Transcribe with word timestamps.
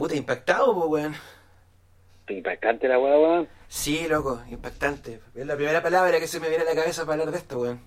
Puta, 0.00 0.16
impactado, 0.16 0.74
pues, 0.74 0.88
weón. 0.88 1.14
Impactante 2.26 2.88
la 2.88 2.98
weá, 2.98 3.18
weón. 3.18 3.48
Sí, 3.68 4.08
loco, 4.08 4.40
impactante. 4.50 5.20
Es 5.34 5.46
la 5.46 5.56
primera 5.56 5.82
palabra 5.82 6.18
que 6.18 6.26
se 6.26 6.40
me 6.40 6.48
viene 6.48 6.64
a 6.64 6.68
la 6.68 6.74
cabeza 6.74 7.04
para 7.04 7.20
hablar 7.20 7.32
de 7.34 7.36
esto, 7.36 7.60
weón. 7.60 7.80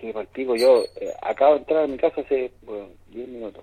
Sí, 0.00 0.10
por 0.10 0.26
pico, 0.28 0.56
yo 0.56 0.84
eh, 0.98 1.12
acabo 1.20 1.52
de 1.52 1.58
entrar 1.58 1.84
a 1.84 1.86
mi 1.86 1.98
casa 1.98 2.22
hace, 2.22 2.50
bueno, 2.62 2.88
10 3.08 3.28
minutos. 3.28 3.62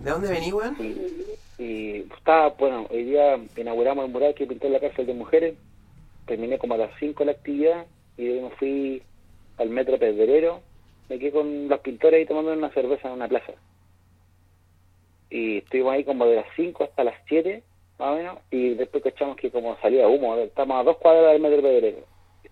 ¿De 0.00 0.10
dónde 0.10 0.28
venís, 0.28 0.52
weón? 0.52 0.76
Y, 0.78 1.62
y 1.62 2.06
estaba, 2.18 2.50
bueno, 2.50 2.86
hoy 2.90 3.04
día 3.04 3.40
inauguramos 3.56 4.04
el 4.04 4.12
mural 4.12 4.34
que 4.34 4.46
pintó 4.46 4.66
en 4.66 4.74
la 4.74 4.80
cárcel 4.80 5.06
de 5.06 5.14
mujeres. 5.14 5.54
Terminé 6.26 6.58
como 6.58 6.74
a 6.74 6.76
las 6.76 6.90
5 7.00 7.24
la 7.24 7.32
actividad 7.32 7.86
y 8.18 8.26
de 8.26 8.34
ahí 8.34 8.40
me 8.42 8.50
fui 8.56 9.02
al 9.56 9.70
metro 9.70 9.98
Pedrero. 9.98 10.60
Me 11.08 11.18
quedé 11.18 11.32
con 11.32 11.66
los 11.66 11.80
pintores 11.80 12.18
ahí 12.18 12.26
tomando 12.26 12.52
una 12.52 12.68
cerveza 12.74 13.08
en 13.08 13.14
una 13.14 13.28
plaza. 13.28 13.54
Y 15.30 15.58
estuvimos 15.58 15.92
ahí 15.94 16.04
como 16.04 16.26
de 16.26 16.36
las 16.36 16.46
5 16.56 16.84
hasta 16.84 17.04
las 17.04 17.14
7, 17.28 17.62
más 17.98 18.12
o 18.12 18.16
menos. 18.16 18.38
Y 18.50 18.74
después 18.74 19.02
cachamos 19.02 19.36
que 19.36 19.50
como 19.50 19.76
salía 19.80 20.08
humo, 20.08 20.36
estamos 20.36 20.78
a 20.78 20.84
dos 20.84 20.96
cuadras 20.98 21.32
del 21.32 21.42
metro 21.42 21.62
Pedrero. 21.62 21.98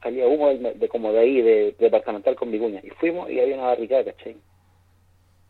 Salía 0.02 0.26
humo 0.26 0.48
de, 0.48 0.88
como 0.88 1.12
de 1.12 1.20
ahí, 1.20 1.40
de, 1.42 1.76
departamental 1.78 2.34
con 2.34 2.50
Vicuña. 2.50 2.80
Y 2.82 2.90
fuimos 2.90 3.30
y 3.30 3.38
había 3.38 3.54
una 3.54 3.66
barricada, 3.66 4.04
¿cachai? 4.04 4.36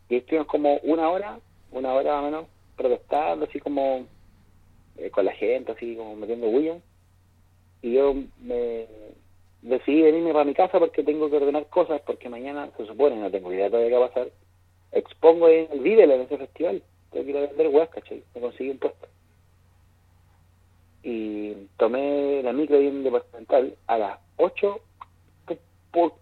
Y 0.09 0.17
estuvimos 0.17 0.47
como 0.47 0.77
una 0.83 1.09
hora, 1.09 1.39
una 1.71 1.93
hora 1.93 2.13
más 2.13 2.21
o 2.21 2.25
menos, 2.25 2.45
protestando, 2.75 3.45
así 3.45 3.59
como 3.59 4.05
eh, 4.97 5.09
con 5.09 5.25
la 5.25 5.33
gente, 5.33 5.71
así 5.71 5.95
como 5.95 6.15
metiendo 6.15 6.47
bulla. 6.47 6.77
Y 7.81 7.93
yo 7.93 8.13
me 8.41 8.85
decidí 9.63 10.01
venirme 10.01 10.33
para 10.33 10.45
mi 10.45 10.53
casa 10.53 10.77
porque 10.77 11.03
tengo 11.03 11.29
que 11.29 11.37
ordenar 11.37 11.67
cosas, 11.67 12.01
porque 12.01 12.29
mañana 12.29 12.69
se 12.77 12.85
supone, 12.85 13.15
no 13.15 13.31
tengo 13.31 13.51
idea 13.51 13.69
todavía 13.69 13.89
qué 13.89 13.97
va 13.97 14.05
a 14.05 14.09
pasar, 14.09 14.27
expongo 14.91 15.47
en 15.47 15.67
el 15.71 15.79
Vívela, 15.79 16.15
en 16.15 16.21
ese 16.21 16.37
festival. 16.37 16.83
Ir 17.15 17.37
a 17.37 17.41
vender 17.41 17.67
weas, 17.67 17.89
¿cachai? 17.89 18.23
Me 18.33 18.41
conseguí 18.41 18.69
un 18.69 18.77
puesto. 18.79 19.07
Y 21.03 21.53
tomé 21.77 22.41
la 22.43 22.53
micro 22.53 22.77
ahí 22.77 22.87
en 22.87 23.03
departamental 23.03 23.75
a 23.87 23.97
las 23.97 24.19
8, 24.37 24.79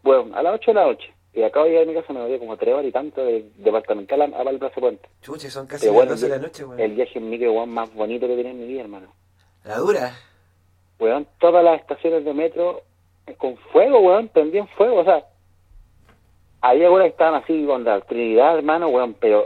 bueno, 0.04 0.36
a 0.36 0.42
las 0.42 0.56
8 0.56 0.72
de 0.72 0.76
la 0.76 0.86
noche. 0.86 1.14
Y 1.34 1.44
acabo 1.44 1.66
de 1.66 1.72
llegar 1.72 1.88
a 1.88 1.88
mi 1.88 1.94
casa, 1.94 2.14
me 2.14 2.22
volví 2.22 2.40
como 2.40 2.58
tres 2.58 2.74
horas 2.74 2.86
y 2.86 2.92
tanto 2.92 3.24
de 3.24 3.46
departamental 3.58 4.22
a, 4.22 4.26
a 4.26 4.44
Valplaza 4.44 4.82
Puente. 4.82 5.08
Chuche, 5.22 5.50
son 5.50 5.66
casi 5.66 5.86
Pero 5.86 5.94
las 5.94 5.98
bueno, 6.00 6.12
12 6.12 6.26
de 6.26 6.36
la 6.36 6.42
noche, 6.42 6.66
weón. 6.66 6.80
El 6.80 6.92
viaje 6.94 7.20
en 7.20 7.30
micro 7.30 7.54
weón, 7.54 7.70
más 7.70 7.94
bonito 7.94 8.28
que 8.28 8.36
tenía 8.36 8.52
en 8.52 8.60
mi 8.60 8.68
vida, 8.68 8.82
hermano. 8.82 9.14
La 9.64 9.78
dura. 9.78 10.14
Weón, 11.00 11.28
todas 11.40 11.64
las 11.64 11.80
estaciones 11.80 12.26
de 12.26 12.34
metro 12.34 12.82
con 13.38 13.56
fuego, 13.72 14.00
weón, 14.00 14.28
prendían 14.28 14.68
fuego, 14.70 15.00
o 15.00 15.04
sea, 15.06 15.26
había 16.60 16.86
algunas 16.86 17.06
que 17.06 17.12
estaban 17.12 17.42
así 17.42 17.66
con 17.66 17.84
la 17.84 18.02
Trinidad, 18.02 18.58
hermano, 18.58 18.90
weón, 18.90 19.14
pero 19.14 19.46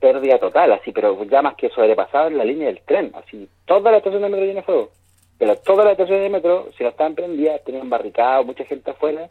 pérdida 0.00 0.38
total, 0.38 0.72
así, 0.72 0.92
pero 0.92 1.22
ya 1.24 1.42
más 1.42 1.54
que 1.54 1.68
sobrepasaban 1.68 2.36
la 2.36 2.44
línea 2.44 2.68
del 2.68 2.80
tren, 2.82 3.12
así, 3.14 3.48
todas 3.66 3.84
las 3.84 3.98
estaciones 3.98 4.22
de 4.22 4.28
metro 4.30 4.46
llenas 4.46 4.66
de 4.66 4.72
fuego, 4.72 4.90
pero 5.38 5.56
todas 5.56 5.84
las 5.84 5.92
estaciones 5.92 6.24
de 6.24 6.30
metro, 6.30 6.68
si 6.76 6.82
no 6.82 6.88
estaban 6.88 7.14
prendidas, 7.14 7.62
tenían 7.64 7.90
barricados, 7.90 8.46
mucha 8.46 8.64
gente 8.64 8.90
afuera, 8.90 9.28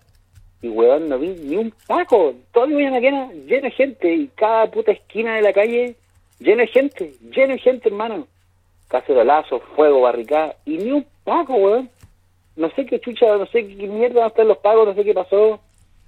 y 0.61 0.70
weón, 0.70 1.09
no 1.09 1.17
vi 1.17 1.30
ni 1.30 1.56
un 1.56 1.73
taco, 1.88 2.34
todo 2.53 2.67
día 2.67 3.00
llena, 3.00 3.31
lleno 3.31 3.64
de 3.64 3.72
gente, 3.72 4.14
y 4.14 4.28
cada 4.30 4.70
puta 4.70 4.92
esquina 4.92 5.36
de 5.36 5.42
la 5.42 5.53
calle, 5.53 5.95
lleno 6.39 6.61
de 6.61 6.67
gente, 6.67 7.14
lleno 7.31 7.54
de 7.54 7.59
gente, 7.59 7.89
hermano, 7.89 8.28
cacerolazo, 8.89 9.59
fuego, 9.76 10.02
barricada, 10.02 10.56
y 10.66 10.78
ni 10.78 10.92
un 10.92 11.06
paco, 11.23 11.56
weón. 11.56 11.89
No 12.56 12.70
sé 12.72 12.86
qué 12.86 13.00
chucha, 13.00 13.38
no 13.38 13.45
sé 13.45 13.66
qué 13.66 13.88
mierda 13.88 14.16
van 14.16 14.23
a 14.26 14.28
estar 14.28 14.45
los 14.45 14.58
pagos, 14.58 14.88
no 14.88 14.94
sé 14.94 15.06
qué 15.06 15.14
pasó. 15.14 15.61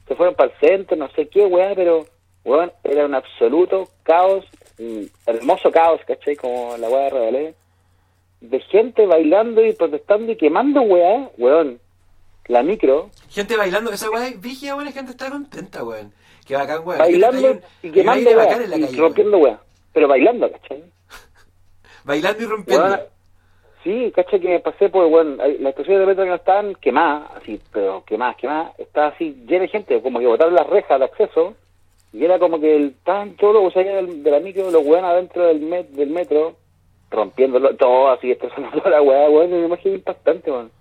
Se 0.06 0.16
fueron 0.16 0.36
para 0.36 0.52
el 0.52 0.60
centro, 0.60 0.98
no 0.98 1.10
sé 1.12 1.30
qué, 1.30 1.46
weón, 1.46 1.74
pero, 1.76 2.06
weón, 2.46 2.72
era 2.84 3.06
un 3.06 3.14
absoluto 3.16 3.88
caos, 4.04 4.46
un 4.80 5.10
hermoso 5.26 5.72
caos, 5.72 6.02
¿cachai? 6.08 6.36
Como 6.36 6.76
la 6.78 6.90
weá 6.90 7.04
de 7.06 7.10
Rebalé. 7.10 7.56
De 8.42 8.60
gente 8.60 9.06
bailando 9.06 9.64
y 9.64 9.74
protestando 9.74 10.32
y 10.32 10.36
quemando 10.36 10.82
weá, 10.82 11.30
weón. 11.38 11.80
La 12.48 12.64
micro, 12.64 13.10
Gente 13.30 13.56
bailando, 13.56 13.92
esa 13.92 14.10
weá 14.10 14.28
es 14.28 14.42
vigia, 14.42 14.76
weón, 14.76 14.92
gente 14.92 15.12
está 15.12 15.30
contenta, 15.30 15.84
weón. 15.84 16.12
Qué 16.48 16.56
bacán, 16.56 16.82
weón. 16.86 17.00
bailando 17.00 17.38
Hay 17.38 17.54
un- 17.54 17.62
y 17.84 17.92
quemando 17.92 18.30
weá, 18.32 18.38
bacán 18.46 18.62
en 18.64 18.70
la 18.72 18.78
y 18.78 18.82
calle, 18.82 18.94
weón. 18.94 19.04
rompiendo 19.06 19.38
weá. 19.38 19.60
Pero 19.94 20.08
bailando, 20.08 20.52
¿cachai? 20.52 20.84
Bailando 22.04 22.42
y 22.44 22.46
rompiendo. 22.48 22.86
Weón, 22.86 23.00
sí, 23.84 24.12
caché 24.16 24.40
que 24.40 24.48
me 24.50 24.60
pasé 24.60 24.90
por, 24.90 25.08
bueno, 25.08 25.42
hay- 25.44 25.60
las 25.60 25.70
estaciones 25.72 26.00
de 26.02 26.06
metro 26.08 26.24
que 26.24 26.30
no 26.30 26.36
estaban 26.36 26.76
quemadas, 26.76 27.30
así, 27.38 27.62
pero 27.72 28.04
quemadas, 28.06 28.38
quemadas, 28.38 28.80
estaba 28.80 29.08
así 29.10 29.44
llena 29.46 29.62
de 29.64 29.68
gente, 29.68 30.02
como 30.02 30.20
que 30.20 30.26
botaron 30.28 30.56
las 30.56 30.68
rejas 30.68 30.98
de 31.00 31.06
acceso, 31.06 31.56
y 32.14 32.24
era 32.26 32.40
como 32.40 32.60
que 32.60 32.76
el, 32.76 32.88
estaban 32.88 33.36
todos 33.36 33.54
los 33.54 33.68
usuarios 33.68 33.96
del, 33.96 34.24
de 34.24 34.32
la 34.32 34.40
micro, 34.40 34.70
los 34.70 34.86
weones 34.86 35.12
adentro 35.12 35.46
del, 35.46 35.62
met, 35.62 35.90
del 35.90 36.10
metro, 36.10 36.56
rompiéndolo 37.10 37.76
todo, 37.76 38.10
así, 38.10 38.28
destrozando 38.28 38.82
la 38.90 39.02
weá, 39.02 39.30
weón, 39.30 39.54
una 39.54 39.66
imagen 39.66 39.96
impactante, 39.96 40.52
weón. 40.52 40.72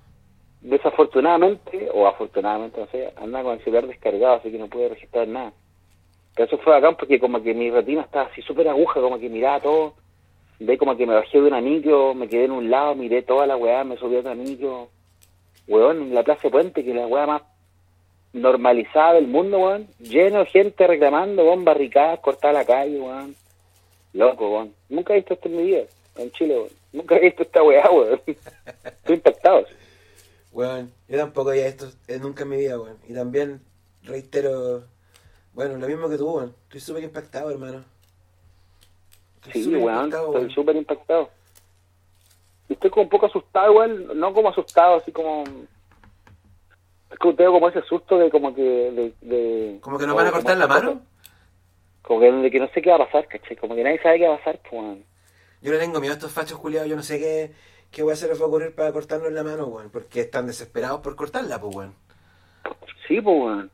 Desafortunadamente, 0.60 1.88
o 1.94 2.06
afortunadamente, 2.06 2.80
no 2.80 2.86
sé, 2.88 3.12
andaba 3.16 3.44
con 3.44 3.52
el 3.54 3.64
celular 3.64 3.86
descargado, 3.86 4.34
así 4.34 4.50
que 4.50 4.58
no 4.58 4.68
pude 4.68 4.90
registrar 4.90 5.26
nada. 5.26 5.52
Pero 6.34 6.46
eso 6.46 6.58
fue 6.58 6.72
bacán 6.72 6.96
porque 6.96 7.18
como 7.18 7.42
que 7.42 7.54
mi 7.54 7.70
retina 7.70 8.02
estaba 8.02 8.26
así 8.26 8.42
súper 8.42 8.68
aguja, 8.68 9.00
como 9.00 9.18
que 9.18 9.28
miraba 9.28 9.60
todo, 9.60 9.94
Ve 10.62 10.76
como 10.76 10.94
que 10.94 11.06
me 11.06 11.14
bajé 11.14 11.40
de 11.40 11.46
una 11.46 11.62
micro, 11.62 12.14
me 12.14 12.28
quedé 12.28 12.44
en 12.44 12.50
un 12.50 12.70
lado, 12.70 12.94
miré 12.94 13.22
toda 13.22 13.46
la 13.46 13.56
weá, 13.56 13.82
me 13.82 13.96
subí 13.96 14.16
a 14.16 14.20
otra 14.20 14.34
micro. 14.34 14.90
Weón, 15.66 16.02
en 16.02 16.14
la 16.14 16.22
Plaza 16.22 16.50
Puente, 16.50 16.84
que 16.84 16.90
es 16.90 16.96
la 16.96 17.06
weá 17.06 17.26
más 17.26 17.42
normalizada 18.32 19.14
del 19.14 19.26
mundo, 19.26 19.58
weón. 19.58 19.88
Lleno 19.98 20.40
de 20.40 20.46
gente 20.46 20.86
reclamando, 20.86 21.44
weón, 21.44 21.64
barricadas, 21.64 22.20
cortada 22.20 22.52
la 22.54 22.64
calle, 22.64 22.98
weón. 23.00 23.34
Loco, 24.12 24.50
weón. 24.50 24.74
Nunca 24.88 25.12
he 25.12 25.16
visto 25.16 25.34
esto 25.34 25.48
en 25.48 25.56
mi 25.56 25.62
vida, 25.64 25.82
en 26.16 26.30
Chile, 26.32 26.56
weón. 26.56 26.70
Nunca 26.92 27.16
he 27.16 27.20
visto 27.20 27.42
esta 27.42 27.62
weá, 27.62 27.90
weón. 27.90 28.20
Estoy 28.26 29.16
impactado. 29.16 29.64
Weón, 30.52 30.92
yo 31.08 31.18
tampoco 31.18 31.50
había 31.50 31.66
esto 31.68 31.90
eh, 32.08 32.18
nunca 32.18 32.42
en 32.42 32.48
mi 32.48 32.56
vida, 32.56 32.78
weón. 32.80 32.96
Y 33.08 33.14
también 33.14 33.60
reitero, 34.02 34.82
bueno, 35.52 35.76
lo 35.76 35.86
mismo 35.86 36.08
que 36.08 36.16
tú, 36.18 36.30
weón. 36.30 36.54
Estoy 36.64 36.80
súper 36.80 37.04
impactado, 37.04 37.50
hermano. 37.50 37.84
Estoy 39.36 39.52
Sí, 39.52 39.64
súper 39.64 39.78
weón, 39.80 39.94
impactado, 40.04 40.26
estoy 40.26 40.40
weón. 40.42 40.50
súper 40.54 40.76
impactado. 40.76 41.30
Y 42.68 42.72
estoy 42.74 42.90
como 42.90 43.02
un 43.04 43.08
poco 43.08 43.26
asustado, 43.26 43.70
igual, 43.72 44.18
no 44.18 44.32
como 44.32 44.48
asustado, 44.48 44.96
así 44.96 45.10
como... 45.10 45.42
Es 47.10 47.18
que 47.18 47.32
tengo 47.34 47.52
como 47.52 47.68
ese 47.68 47.82
susto 47.82 48.18
de 48.18 48.30
como 48.30 48.54
que... 48.54 48.62
De, 48.62 49.12
de- 49.20 49.78
¿Como 49.80 49.98
que 49.98 50.06
nos 50.06 50.14
van 50.16 50.26
a 50.28 50.32
cortar 50.32 50.56
la 50.56 50.68
cosa- 50.68 50.80
mano? 50.80 51.02
Como 52.02 52.20
que, 52.20 52.32
de 52.32 52.50
que 52.50 52.58
no 52.60 52.68
sé 52.68 52.80
qué 52.82 52.90
va 52.90 52.96
a 52.96 53.06
pasar, 53.06 53.26
¿cachai? 53.28 53.56
Como 53.56 53.74
que 53.74 53.84
nadie 53.84 54.00
sabe 54.02 54.18
qué 54.18 54.28
va 54.28 54.34
a 54.34 54.38
pasar, 54.38 54.58
pues, 54.62 54.72
weón. 54.72 55.04
Yo 55.62 55.72
le 55.72 55.78
tengo 55.78 56.00
miedo 56.00 56.12
a 56.12 56.16
estos 56.16 56.32
fachos 56.32 56.58
culiados, 56.58 56.88
yo 56.88 56.96
no 56.96 57.02
sé 57.02 57.18
qué, 57.18 57.50
qué 57.90 58.02
weá 58.02 58.16
se 58.16 58.26
les 58.28 58.40
va 58.40 58.44
a 58.44 58.48
ocurrir 58.48 58.74
para 58.74 58.92
cortarnos 58.92 59.30
la 59.32 59.42
mano, 59.42 59.66
weón. 59.66 59.90
Porque 59.90 60.20
están 60.20 60.46
desesperados 60.46 61.00
por 61.00 61.14
cortarla, 61.16 61.60
pues, 61.60 61.76
weón. 61.76 61.94
Sí, 63.06 63.20
pues, 63.20 63.36
weón. 63.36 63.70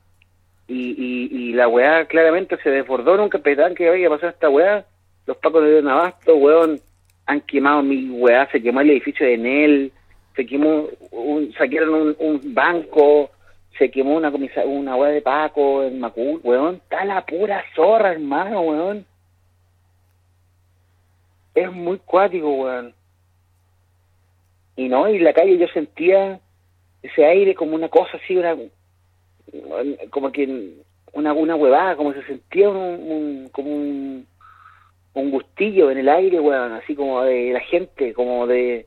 Y, 0.68 0.90
y, 0.98 1.28
y 1.50 1.52
la 1.52 1.68
weá 1.68 2.06
claramente 2.06 2.58
se 2.62 2.70
desbordó 2.70 3.22
un 3.22 3.28
capitán 3.28 3.74
que 3.74 3.88
había 3.88 4.08
pasado 4.10 4.30
esta 4.30 4.48
weá. 4.48 4.84
Los 5.26 5.36
pacos 5.38 5.62
de 5.64 5.78
abasto, 5.78 6.34
weón, 6.36 6.80
han 7.26 7.40
quemado 7.42 7.82
mi 7.82 8.10
weá, 8.10 8.50
se 8.50 8.60
quemó 8.62 8.80
el 8.80 8.90
edificio 8.90 9.24
de 9.26 9.34
Enel, 9.34 9.92
se 10.36 10.46
quemó, 10.46 10.86
un, 11.10 11.52
saquearon 11.54 11.94
un, 11.94 12.16
un 12.18 12.54
banco, 12.54 13.30
se 13.78 13.90
quemó 13.90 14.16
una 14.16 14.30
comisa, 14.30 14.64
una 14.64 14.94
weá 14.96 15.10
de 15.10 15.22
Paco 15.22 15.82
en 15.82 15.98
Macul, 15.98 16.40
weón. 16.44 16.76
Está 16.76 17.04
la 17.04 17.24
pura 17.24 17.64
zorra, 17.74 18.12
hermano, 18.12 18.60
weón. 18.60 19.06
Es 21.54 21.72
muy 21.72 21.98
cuático, 21.98 22.50
weón. 22.52 22.94
Y 24.76 24.88
no, 24.88 25.08
y 25.08 25.18
la 25.18 25.32
calle 25.32 25.56
yo 25.56 25.66
sentía 25.68 26.38
ese 27.02 27.24
aire 27.24 27.54
como 27.54 27.74
una 27.74 27.88
cosa 27.88 28.18
así, 28.22 28.36
una, 28.36 28.54
como 30.10 30.30
que 30.32 30.74
una, 31.12 31.32
una 31.32 31.56
huevada, 31.56 31.96
como 31.96 32.12
se 32.12 32.22
sentía 32.24 32.68
un, 32.68 32.76
un- 32.76 33.48
como 33.52 33.70
un, 33.74 34.26
un 35.14 35.30
gustillo 35.30 35.90
en 35.90 35.98
el 35.98 36.08
aire, 36.10 36.40
weón, 36.40 36.72
así 36.72 36.94
como 36.94 37.22
de 37.22 37.52
la 37.52 37.60
gente, 37.60 38.12
como 38.12 38.46
de 38.46 38.86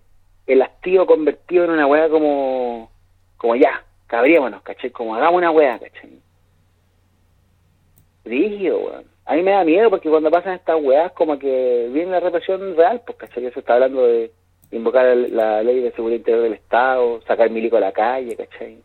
el 0.49 0.63
hastío 0.63 1.05
convertido 1.05 1.65
en 1.65 1.71
una 1.71 1.85
hueá 1.85 2.09
como, 2.09 2.89
como 3.37 3.55
ya, 3.55 3.83
cabríamonos, 4.07 4.63
¿cachai? 4.63 4.89
Como 4.89 5.15
hagamos 5.15 5.37
una 5.37 5.51
hueá, 5.51 5.77
¿cachai? 5.77 6.19
Rígido, 8.25 8.79
weón. 8.79 9.05
A 9.25 9.35
mí 9.35 9.43
me 9.43 9.51
da 9.51 9.63
miedo 9.63 9.91
porque 9.91 10.09
cuando 10.09 10.31
pasan 10.31 10.55
estas 10.55 10.81
weas 10.81 11.11
como 11.11 11.37
que 11.37 11.89
viene 11.93 12.11
la 12.11 12.19
represión 12.19 12.75
real, 12.75 12.99
pues, 13.05 13.19
¿cachai? 13.19 13.43
Ya 13.43 13.51
se 13.51 13.59
está 13.59 13.75
hablando 13.75 14.07
de 14.07 14.31
invocar 14.71 15.15
la 15.15 15.61
ley 15.61 15.81
de 15.81 15.91
seguridad 15.91 16.17
interior 16.17 16.43
del 16.43 16.53
Estado, 16.53 17.21
sacar 17.27 17.51
milico 17.51 17.77
a 17.77 17.81
la 17.81 17.91
calle, 17.91 18.35
¿cachai? 18.35 18.81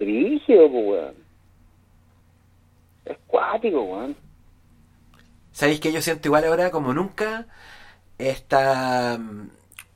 Rígido, 0.00 0.70
pues, 0.70 0.86
weón. 0.86 1.14
Es 3.04 3.18
cuático, 3.26 3.82
weón. 3.82 4.16
¿Sabéis 5.52 5.80
que 5.80 5.92
yo 5.92 6.00
siento 6.00 6.28
igual 6.28 6.44
ahora 6.44 6.70
como 6.70 6.94
nunca? 6.94 7.46
Esta. 8.18 9.18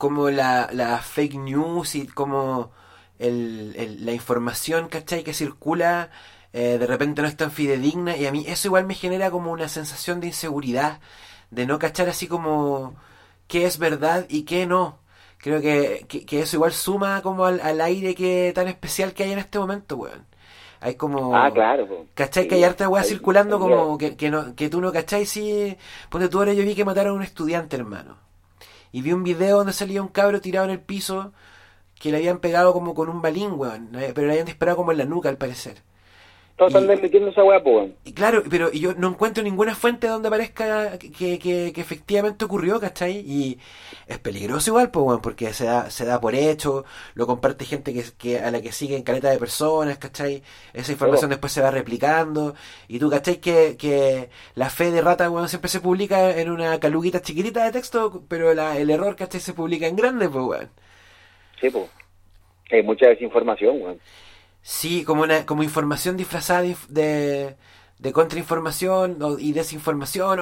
Como 0.01 0.29
la, 0.29 0.69
la 0.73 0.97
fake 0.99 1.35
news 1.35 1.95
y 1.95 2.07
como 2.07 2.71
el, 3.19 3.73
el- 3.77 4.05
la 4.05 4.13
información, 4.13 4.89
¿cachai? 4.89 5.23
Que 5.23 5.33
circula 5.33 6.09
eh, 6.53 6.77
de 6.79 6.87
repente 6.87 7.21
no 7.21 7.27
es 7.27 7.37
tan 7.37 7.51
fidedigna 7.51 8.17
y 8.17 8.25
a 8.25 8.31
mí 8.31 8.43
eso 8.47 8.67
igual 8.69 8.85
me 8.85 8.95
genera 8.95 9.31
como 9.31 9.51
una 9.51 9.69
sensación 9.69 10.19
de 10.19 10.27
inseguridad. 10.27 10.99
de 11.51 11.65
no 11.65 11.79
cachar 11.79 12.09
así 12.09 12.27
como 12.27 12.95
qué 13.47 13.65
es 13.65 13.77
verdad 13.77 14.25
y 14.29 14.43
qué 14.43 14.65
no. 14.67 14.99
Creo 15.39 15.59
que, 15.61 16.05
que, 16.07 16.39
eso 16.41 16.57
igual 16.57 16.71
suma 16.73 17.21
como 17.23 17.45
al, 17.45 17.59
al, 17.61 17.81
aire 17.81 18.13
que 18.15 18.51
tan 18.55 18.67
especial 18.67 19.13
que 19.13 19.23
hay 19.23 19.31
en 19.33 19.39
este 19.39 19.57
momento, 19.59 19.97
weón. 19.97 20.25
Hay 20.81 20.95
como... 20.95 21.35
Ah, 21.35 21.51
claro. 21.53 21.87
¿Cachai? 22.15 22.47
que 22.47 22.55
hay 22.55 22.63
harta 22.63 22.89
weá 22.89 23.03
circulando 23.03 23.59
como 23.59 23.97
que, 23.97 24.15
que, 24.17 24.29
no, 24.31 24.55
que 24.55 24.69
tú 24.69 24.81
no 24.81 24.91
cachai 24.91 25.25
si... 25.25 25.77
Ponte 26.09 26.29
tú 26.29 26.39
ahora 26.39 26.53
yo 26.53 26.63
vi 26.63 26.75
que 26.75 26.85
mataron 26.85 27.13
a 27.13 27.17
un 27.17 27.23
estudiante, 27.23 27.75
hermano. 27.77 28.17
Y 28.91 29.01
vi 29.01 29.13
un 29.13 29.23
video 29.23 29.57
donde 29.57 29.73
salía 29.73 30.01
un 30.01 30.09
cabro 30.09 30.41
tirado 30.41 30.65
en 30.65 30.71
el 30.71 30.81
piso 30.81 31.33
que 31.99 32.11
le 32.11 32.17
habían 32.17 32.39
pegado 32.39 32.73
como 32.73 32.93
con 32.95 33.09
un 33.09 33.21
balín. 33.21 33.57
Pero 33.59 34.27
le 34.27 34.31
habían 34.33 34.45
disparado 34.45 34.77
como 34.77 34.91
en 34.91 34.97
la 34.97 35.05
nuca, 35.05 35.29
al 35.29 35.37
parecer. 35.37 35.83
Todos 36.61 36.75
están 36.75 36.87
desmitiendo 36.89 37.31
esa 37.31 37.43
weá, 37.43 37.59
pues. 37.63 37.89
Y 38.05 38.13
claro, 38.13 38.43
pero 38.47 38.71
yo 38.71 38.93
no 38.93 39.07
encuentro 39.07 39.43
ninguna 39.43 39.73
fuente 39.73 40.05
donde 40.05 40.27
aparezca 40.27 40.99
que, 40.99 41.39
que, 41.39 41.73
que, 41.73 41.81
efectivamente 41.81 42.45
ocurrió, 42.45 42.79
¿cachai? 42.79 43.17
Y 43.17 43.57
es 44.05 44.19
peligroso 44.19 44.69
igual, 44.69 44.91
pues, 44.91 45.19
porque 45.23 45.53
se 45.53 45.65
da, 45.65 45.89
se 45.89 46.05
da 46.05 46.21
por 46.21 46.35
hecho, 46.35 46.85
lo 47.15 47.25
comparte 47.25 47.65
gente 47.65 47.95
que, 47.95 48.03
que 48.15 48.37
a 48.37 48.51
la 48.51 48.61
que 48.61 48.71
siguen 48.71 49.01
caleta 49.01 49.31
de 49.31 49.39
personas, 49.39 49.97
¿cachai? 49.97 50.43
Esa 50.71 50.91
información 50.91 51.31
después 51.31 51.51
se 51.51 51.63
va 51.63 51.71
replicando. 51.71 52.53
Y 52.87 52.99
tú, 52.99 53.09
¿cachai? 53.09 53.37
Que, 53.37 53.75
que 53.75 54.29
la 54.53 54.69
fe 54.69 54.91
de 54.91 55.01
rata, 55.01 55.31
weón, 55.31 55.49
siempre 55.49 55.67
se 55.67 55.79
publica 55.79 56.39
en 56.39 56.51
una 56.51 56.79
caluguita 56.79 57.23
chiquitita 57.23 57.63
de 57.63 57.71
texto, 57.71 58.21
pero 58.27 58.53
la, 58.53 58.77
el 58.77 58.91
error, 58.91 59.15
¿cachai? 59.15 59.41
Se 59.41 59.53
publica 59.53 59.87
en 59.87 59.95
grande, 59.95 60.29
pues, 60.29 60.45
weón. 60.45 60.69
Sí, 61.59 61.71
pues. 61.71 61.89
Hay 62.69 62.83
mucha 62.83 63.07
desinformación, 63.07 63.81
weón. 63.81 63.99
Sí, 64.61 65.03
como 65.03 65.23
una 65.23 65.45
como 65.45 65.63
información 65.63 66.17
disfrazada 66.17 66.61
de, 66.89 67.55
de, 67.97 68.13
contrainformación 68.13 69.17
y 69.39 69.53
desinformación. 69.53 70.39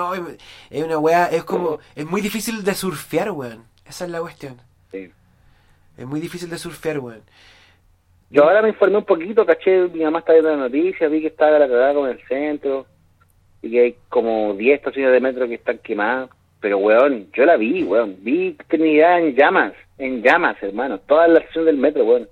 es 0.70 0.84
una 0.84 0.98
weá, 0.98 1.28
es 1.28 1.44
como. 1.46 1.80
Es 1.96 2.06
muy 2.06 2.22
difícil 2.22 2.64
de 2.64 2.74
surfear, 2.74 3.32
weón. 3.32 3.64
Esa 3.86 4.06
es 4.06 4.12
la 4.12 4.20
cuestión. 4.20 4.58
Sí. 4.92 5.10
Es 5.98 6.06
muy 6.06 6.20
difícil 6.20 6.50
de 6.50 6.58
surfear, 6.58 7.00
weón. 7.00 7.22
Yo 8.30 8.44
ahora 8.44 8.62
me 8.62 8.70
informé 8.70 8.98
un 8.98 9.06
poquito, 9.06 9.46
caché, 9.46 9.88
mi 9.88 10.04
mamá 10.04 10.20
está 10.20 10.34
viendo 10.34 10.52
la 10.52 10.58
noticia, 10.58 11.08
vi 11.08 11.22
que 11.22 11.28
estaba 11.28 11.58
la 11.58 11.68
cagada 11.68 11.96
con 11.96 12.10
el 12.10 12.20
centro 12.28 12.86
y 13.62 13.72
que 13.72 13.82
hay 13.82 13.96
como 14.08 14.54
10 14.54 14.78
estaciones 14.78 15.12
de 15.12 15.20
metro 15.20 15.48
que 15.48 15.56
están 15.56 15.80
quemadas. 15.80 16.30
Pero, 16.60 16.78
weón, 16.78 17.32
yo 17.32 17.46
la 17.46 17.56
vi, 17.56 17.84
weón. 17.84 18.18
Vi 18.20 18.58
Trinidad 18.68 19.20
en 19.20 19.34
llamas, 19.34 19.74
en 19.98 20.22
llamas, 20.22 20.62
hermano. 20.62 21.00
Toda 21.00 21.28
la 21.30 21.40
estación 21.40 21.66
del 21.66 21.78
metro, 21.78 22.04
weón 22.04 22.28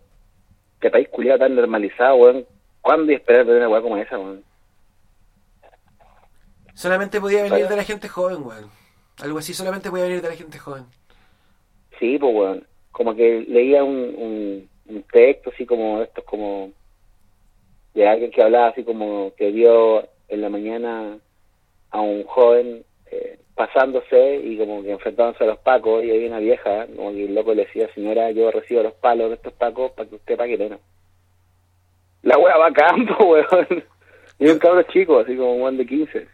este 0.77 0.91
país 0.91 1.09
culiado 1.09 1.39
tan 1.39 1.55
normalizado, 1.55 2.15
weón. 2.17 2.45
¿Cuándo 2.81 3.11
esperar 3.11 3.45
ver 3.45 3.57
una 3.57 3.69
weá 3.69 3.81
como 3.81 3.97
esa, 3.97 4.17
weón? 4.17 4.43
Solamente 6.75 7.19
podía 7.19 7.43
venir 7.43 7.67
de 7.67 7.75
la 7.75 7.83
gente 7.83 8.07
joven, 8.07 8.43
weón. 8.45 8.69
Algo 9.19 9.39
así 9.39 9.53
solamente 9.53 9.89
podía 9.89 10.03
venir 10.03 10.21
de 10.21 10.29
la 10.29 10.35
gente 10.35 10.59
joven. 10.59 10.85
Sí, 11.99 12.19
pues, 12.19 12.35
weón. 12.35 12.67
Como 12.91 13.15
que 13.15 13.45
leía 13.47 13.83
un, 13.83 14.69
un, 14.85 15.03
texto 15.11 15.51
así 15.53 15.65
como 15.65 16.01
estos 16.01 16.23
como 16.23 16.71
de 17.93 18.07
alguien 18.07 18.31
que 18.31 18.41
hablaba 18.41 18.67
así 18.67 18.83
como 18.83 19.33
que 19.35 19.51
vio 19.51 20.07
en 20.27 20.41
la 20.41 20.49
mañana 20.49 21.17
a 21.91 22.01
un 22.01 22.23
joven 22.23 22.83
eh, 23.11 23.39
pasándose 23.57 24.37
y 24.37 24.57
como 24.57 24.83
que 24.83 24.91
enfrentándose 24.91 25.43
a 25.43 25.47
los 25.47 25.57
pacos 25.57 26.03
y 26.03 26.11
había 26.11 26.27
una 26.27 26.39
vieja, 26.39 26.85
como 26.95 27.11
que 27.11 27.25
el 27.25 27.35
loco 27.35 27.53
le 27.53 27.65
decía, 27.65 27.89
señora, 27.93 28.31
yo 28.31 28.51
recibo 28.51 28.83
los 28.83 28.93
palos 28.93 29.29
de 29.29 29.35
estos 29.35 29.51
pacos 29.53 29.91
para 29.91 30.07
que 30.07 30.15
usted 30.15 30.37
pague 30.37 30.57
menos. 30.57 30.79
La 32.21 32.37
wea 32.37 32.55
va 32.57 32.67
a 32.67 32.73
campo, 32.73 33.25
weón. 33.25 33.83
Y 34.39 34.47
un 34.47 34.59
cabro 34.59 34.83
chico, 34.83 35.19
así 35.19 35.35
como 35.35 35.55
un 35.55 35.77
de 35.77 35.85
15. 35.85 36.27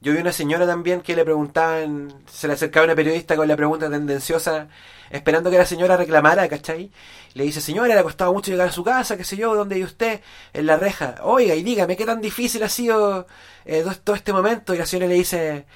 Yo 0.00 0.12
vi 0.12 0.18
una 0.18 0.32
señora 0.32 0.66
también 0.66 1.00
que 1.02 1.14
le 1.16 1.24
preguntaban, 1.24 2.24
se 2.26 2.46
le 2.46 2.54
acercaba 2.54 2.84
una 2.84 2.94
periodista 2.94 3.36
con 3.36 3.48
la 3.48 3.56
pregunta 3.56 3.90
tendenciosa, 3.90 4.68
esperando 5.10 5.50
que 5.50 5.58
la 5.58 5.66
señora 5.66 5.96
reclamara, 5.96 6.48
¿cachai? 6.48 6.90
Le 7.34 7.44
dice, 7.44 7.60
señora, 7.60 7.94
le 7.94 8.00
ha 8.00 8.02
costado 8.02 8.32
mucho 8.32 8.50
llegar 8.50 8.68
a 8.68 8.72
su 8.72 8.84
casa, 8.84 9.16
qué 9.16 9.24
sé 9.24 9.36
yo, 9.36 9.54
¿dónde 9.54 9.74
vive 9.74 9.86
usted? 9.86 10.20
En 10.52 10.66
la 10.66 10.76
reja. 10.76 11.16
Oiga, 11.22 11.54
y 11.54 11.62
dígame, 11.62 11.96
¿qué 11.96 12.06
tan 12.06 12.20
difícil 12.20 12.62
ha 12.62 12.68
sido 12.68 13.26
eh, 13.64 13.84
todo 14.04 14.16
este 14.16 14.32
momento? 14.32 14.74
Y 14.74 14.78
la 14.78 14.86
señora 14.86 15.08
le 15.08 15.14
dice, 15.14 15.66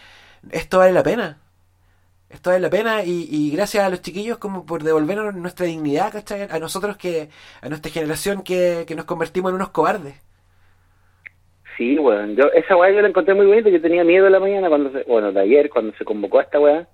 esto 0.50 0.78
vale 0.78 0.92
la 0.92 1.02
pena. 1.02 1.38
Esto 2.30 2.50
vale 2.50 2.62
la 2.62 2.70
pena 2.70 3.02
y, 3.04 3.50
gracias 3.50 3.84
a 3.84 3.90
los 3.90 4.02
chiquillos 4.02 4.38
como 4.38 4.64
por 4.64 4.84
devolvernos 4.84 5.34
nuestra 5.34 5.66
dignidad, 5.66 6.12
¿cachai? 6.12 6.46
A 6.48 6.58
nosotros 6.60 6.96
que, 6.96 7.28
a 7.60 7.68
nuestra 7.68 7.90
generación 7.90 8.42
que, 8.42 8.86
nos 8.94 9.04
convertimos 9.04 9.50
en 9.50 9.56
unos 9.56 9.70
cobardes. 9.70 10.14
Sí, 11.76 11.98
weón. 11.98 12.36
Yo, 12.36 12.44
esa 12.52 12.76
weá 12.76 12.92
yo 12.92 13.00
la 13.00 13.08
encontré 13.08 13.34
muy 13.34 13.46
bonita. 13.46 13.68
Yo 13.68 13.80
tenía 13.80 14.04
miedo 14.04 14.26
de 14.26 14.30
la 14.30 14.38
mañana, 14.38 14.68
cuando 14.68 14.92
se, 14.92 15.02
bueno, 15.04 15.32
de 15.32 15.40
ayer, 15.40 15.70
cuando 15.70 15.92
se 15.96 16.04
convocó 16.04 16.38
a 16.38 16.42
esta 16.42 16.60
weá. 16.60 16.86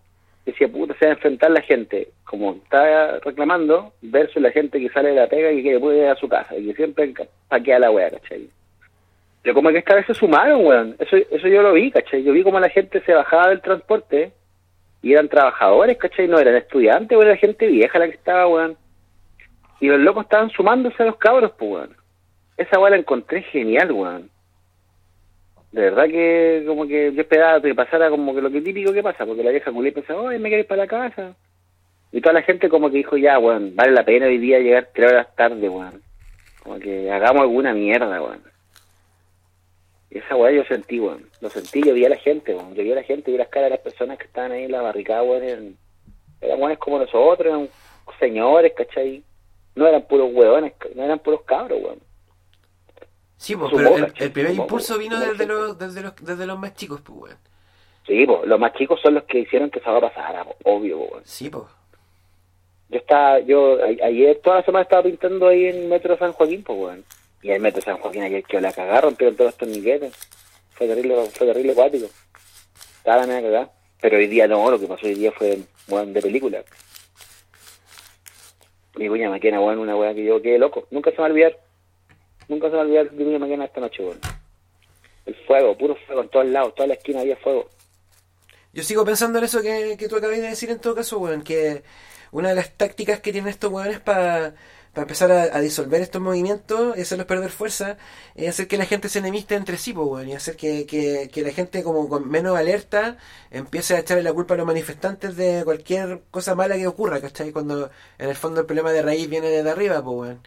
Decía, 0.46 0.68
puta, 0.68 0.94
se 0.98 1.06
va 1.06 1.10
a 1.10 1.14
enfrentar 1.14 1.50
la 1.50 1.60
gente, 1.60 2.08
como 2.24 2.52
está 2.52 3.18
reclamando, 3.18 3.92
versus 4.00 4.40
la 4.40 4.52
gente 4.52 4.78
que 4.80 4.88
sale 4.90 5.08
de 5.08 5.16
la 5.16 5.26
pega 5.26 5.50
y 5.50 5.62
que 5.62 5.80
puede 5.80 5.98
ir 5.98 6.06
a 6.06 6.14
su 6.14 6.28
casa, 6.28 6.56
y 6.56 6.66
que 6.68 6.74
siempre 6.74 7.12
paquea 7.48 7.80
la 7.80 7.90
weá, 7.90 8.10
¿cachai? 8.12 8.48
Pero 9.46 9.54
como 9.54 9.70
que 9.70 9.78
esta 9.78 9.94
vez 9.94 10.04
se 10.06 10.14
sumaron, 10.14 10.66
weón. 10.66 10.96
Eso, 10.98 11.16
eso 11.16 11.46
yo 11.46 11.62
lo 11.62 11.72
vi, 11.72 11.92
¿cachai? 11.92 12.24
Yo 12.24 12.32
vi 12.32 12.42
como 12.42 12.58
la 12.58 12.68
gente 12.68 13.00
se 13.02 13.14
bajaba 13.14 13.50
del 13.50 13.60
transporte 13.60 14.32
y 15.02 15.12
eran 15.12 15.28
trabajadores, 15.28 15.96
¿cachai? 15.98 16.26
No 16.26 16.40
eran 16.40 16.56
estudiantes, 16.56 17.16
weón, 17.16 17.28
era 17.28 17.36
gente 17.36 17.68
vieja 17.68 17.96
la 17.96 18.08
que 18.08 18.16
estaba, 18.16 18.48
weón. 18.48 18.76
Y 19.78 19.86
los 19.86 20.00
locos 20.00 20.24
estaban 20.24 20.50
sumándose 20.50 21.00
a 21.00 21.06
los 21.06 21.16
cabros, 21.18 21.52
pues, 21.56 21.70
weón. 21.70 21.96
Esa 22.56 22.80
weón 22.80 22.90
la 22.90 22.96
encontré 22.96 23.42
genial, 23.42 23.92
weón. 23.92 24.30
De 25.70 25.80
verdad 25.80 26.06
que 26.06 26.64
como 26.66 26.84
que 26.88 27.12
yo 27.14 27.20
esperaba 27.20 27.62
que 27.62 27.72
pasara 27.72 28.10
como 28.10 28.34
que 28.34 28.42
lo 28.42 28.50
que 28.50 28.60
típico 28.60 28.92
que 28.92 29.04
pasa, 29.04 29.24
porque 29.24 29.44
la 29.44 29.52
vieja 29.52 29.70
culé 29.70 29.92
pensaba, 29.92 30.22
oye, 30.22 30.40
me 30.40 30.50
queréis 30.50 30.66
para 30.66 30.82
la 30.82 30.88
casa. 30.88 31.36
Y 32.10 32.20
toda 32.20 32.32
la 32.32 32.42
gente 32.42 32.68
como 32.68 32.90
que 32.90 32.96
dijo, 32.96 33.16
ya, 33.16 33.38
weón, 33.38 33.76
vale 33.76 33.92
la 33.92 34.04
pena 34.04 34.26
hoy 34.26 34.38
día 34.38 34.58
llegar 34.58 34.88
tres 34.92 35.12
horas 35.12 35.36
tarde, 35.36 35.68
weón. 35.68 36.02
Como 36.64 36.80
que 36.80 37.12
hagamos 37.12 37.42
alguna 37.42 37.72
mierda, 37.72 38.20
weón. 38.20 38.55
Esa 40.18 40.36
weá 40.36 40.52
yo 40.52 40.64
sentí, 40.64 41.00
weón. 41.00 41.28
Lo 41.40 41.50
sentí, 41.50 41.82
yo 41.82 41.94
vi 41.94 42.04
a 42.04 42.08
la 42.08 42.16
gente, 42.16 42.54
weón. 42.54 42.74
Yo 42.74 42.82
vi 42.82 42.92
a 42.92 42.96
la 42.96 43.02
gente, 43.02 43.30
vi 43.30 43.36
las 43.36 43.48
caras 43.48 43.66
de 43.66 43.76
las 43.76 43.80
personas 43.80 44.18
que 44.18 44.24
estaban 44.24 44.52
ahí 44.52 44.64
en 44.64 44.72
la 44.72 44.82
barricada, 44.82 45.22
weón. 45.22 45.42
Eran, 45.42 45.76
eran 46.40 46.76
como 46.76 46.98
nosotros, 46.98 47.46
eran 47.46 47.68
señores, 48.18 48.72
¿cachai? 48.76 49.22
No 49.74 49.86
eran 49.86 50.02
puros 50.02 50.30
weones, 50.32 50.72
no 50.94 51.02
eran 51.02 51.18
puros 51.18 51.42
cabros, 51.42 51.80
weón. 51.82 52.00
Sí, 53.36 53.54
pues, 53.54 53.70
pero 53.74 53.96
el, 53.96 54.32
primer 54.32 54.54
impulso 54.54 54.96
vino 54.98 55.20
desde 55.20 55.46
los, 55.46 55.78
desde, 55.78 56.00
los, 56.00 56.16
desde 56.16 56.46
los 56.46 56.58
más 56.58 56.74
chicos, 56.74 57.00
pues, 57.02 57.18
weón. 57.18 57.38
Sí, 58.06 58.24
pues, 58.24 58.46
los 58.46 58.58
más 58.58 58.72
chicos 58.74 59.00
son 59.02 59.14
los 59.14 59.24
que 59.24 59.40
hicieron 59.40 59.70
que 59.70 59.80
esa 59.80 59.90
va 59.90 59.98
a 59.98 60.12
pasar, 60.12 60.46
obvio, 60.64 60.98
weón. 60.98 61.22
Sí, 61.24 61.50
pues. 61.50 61.64
Yo 62.88 62.98
estaba, 62.98 63.40
yo 63.40 63.78
ayer 63.82 64.40
toda 64.42 64.56
la 64.56 64.64
semana 64.64 64.84
estaba 64.84 65.02
pintando 65.02 65.48
ahí 65.48 65.66
en 65.66 65.88
Metro 65.88 66.16
San 66.16 66.32
Joaquín, 66.32 66.62
pues, 66.62 66.78
weón. 66.78 67.04
Y 67.42 67.50
el 67.50 67.60
metro 67.60 67.82
San 67.82 67.98
Joaquín 67.98 68.22
ayer 68.22 68.42
que 68.44 68.60
la 68.60 68.72
cagaron, 68.72 69.14
pero 69.14 69.32
todos 69.32 69.46
los 69.46 69.56
torniquetes. 69.56 70.12
Fue 70.70 70.86
terrible, 70.86 71.14
fue 71.30 71.46
terrible 71.46 71.72
acuático. 71.72 72.08
Estaba 72.98 73.26
la 73.26 73.40
cagada. 73.40 73.72
Pero 74.00 74.18
hoy 74.18 74.26
día 74.26 74.46
no, 74.46 74.70
lo 74.70 74.78
que 74.78 74.86
pasó 74.86 75.06
hoy 75.06 75.14
día 75.14 75.32
fue 75.32 75.60
bueno, 75.86 76.12
de 76.12 76.22
película. 76.22 76.64
Mi 78.96 79.08
cuña 79.08 79.30
maquena, 79.30 79.58
bueno, 79.58 79.82
una 79.82 79.96
weá 79.96 80.14
que 80.14 80.24
yo 80.24 80.40
quedé 80.40 80.58
loco. 80.58 80.86
Nunca 80.90 81.10
se 81.10 81.16
me 81.16 81.20
va 81.22 81.26
a 81.26 81.30
olvidar. 81.30 81.58
Nunca 82.48 82.66
se 82.66 82.70
me 82.72 82.76
va 82.76 82.82
a 82.82 82.86
olvidar 82.86 83.12
mi 83.12 83.38
maquena 83.38 83.64
esta 83.64 83.80
noche, 83.80 84.02
weón. 84.02 84.20
El 85.24 85.34
fuego, 85.46 85.76
puro 85.76 85.96
fuego 86.06 86.22
en 86.22 86.28
todos 86.28 86.46
lados, 86.46 86.74
toda 86.74 86.88
la 86.88 86.94
esquina 86.94 87.20
había 87.20 87.36
fuego. 87.36 87.68
Yo 88.72 88.82
sigo 88.82 89.04
pensando 89.04 89.38
en 89.38 89.44
eso 89.44 89.60
que, 89.62 89.96
que 89.98 90.08
tú 90.08 90.16
acabas 90.16 90.36
de 90.36 90.48
decir 90.48 90.70
en 90.70 90.78
todo 90.78 90.94
caso, 90.94 91.18
weón, 91.18 91.42
que 91.42 91.82
una 92.30 92.50
de 92.50 92.54
las 92.54 92.76
tácticas 92.76 93.20
que 93.20 93.32
tienen 93.32 93.50
estos 93.50 93.72
weones 93.72 94.00
para 94.00 94.54
para 94.96 95.04
empezar 95.04 95.30
a, 95.30 95.60
disolver 95.60 96.00
estos 96.00 96.22
movimientos 96.22 96.96
y 96.96 97.02
hacerlos 97.02 97.26
perder 97.26 97.50
fuerza 97.50 97.98
y 98.34 98.46
hacer 98.46 98.66
que 98.66 98.78
la 98.78 98.86
gente 98.86 99.10
se 99.10 99.18
enemiste 99.18 99.54
entre 99.54 99.76
sí, 99.76 99.92
pues, 99.92 100.26
y 100.26 100.32
hacer 100.32 100.56
que, 100.56 100.86
que, 100.86 101.42
la 101.42 101.50
gente 101.52 101.82
como 101.82 102.08
con 102.08 102.26
menos 102.30 102.56
alerta 102.56 103.18
empiece 103.50 103.94
a 103.94 103.98
echarle 103.98 104.22
la 104.22 104.32
culpa 104.32 104.54
a 104.54 104.56
los 104.56 104.66
manifestantes 104.66 105.36
de 105.36 105.64
cualquier 105.64 106.22
cosa 106.30 106.54
mala 106.54 106.76
que 106.76 106.86
ocurra, 106.86 107.20
¿cachai? 107.20 107.52
Cuando 107.52 107.90
en 108.16 108.30
el 108.30 108.36
fondo 108.36 108.60
el 108.60 108.66
problema 108.66 108.90
de 108.90 109.02
raíz 109.02 109.28
viene 109.28 109.50
desde 109.50 109.70
arriba, 109.70 110.02
pues, 110.02 110.38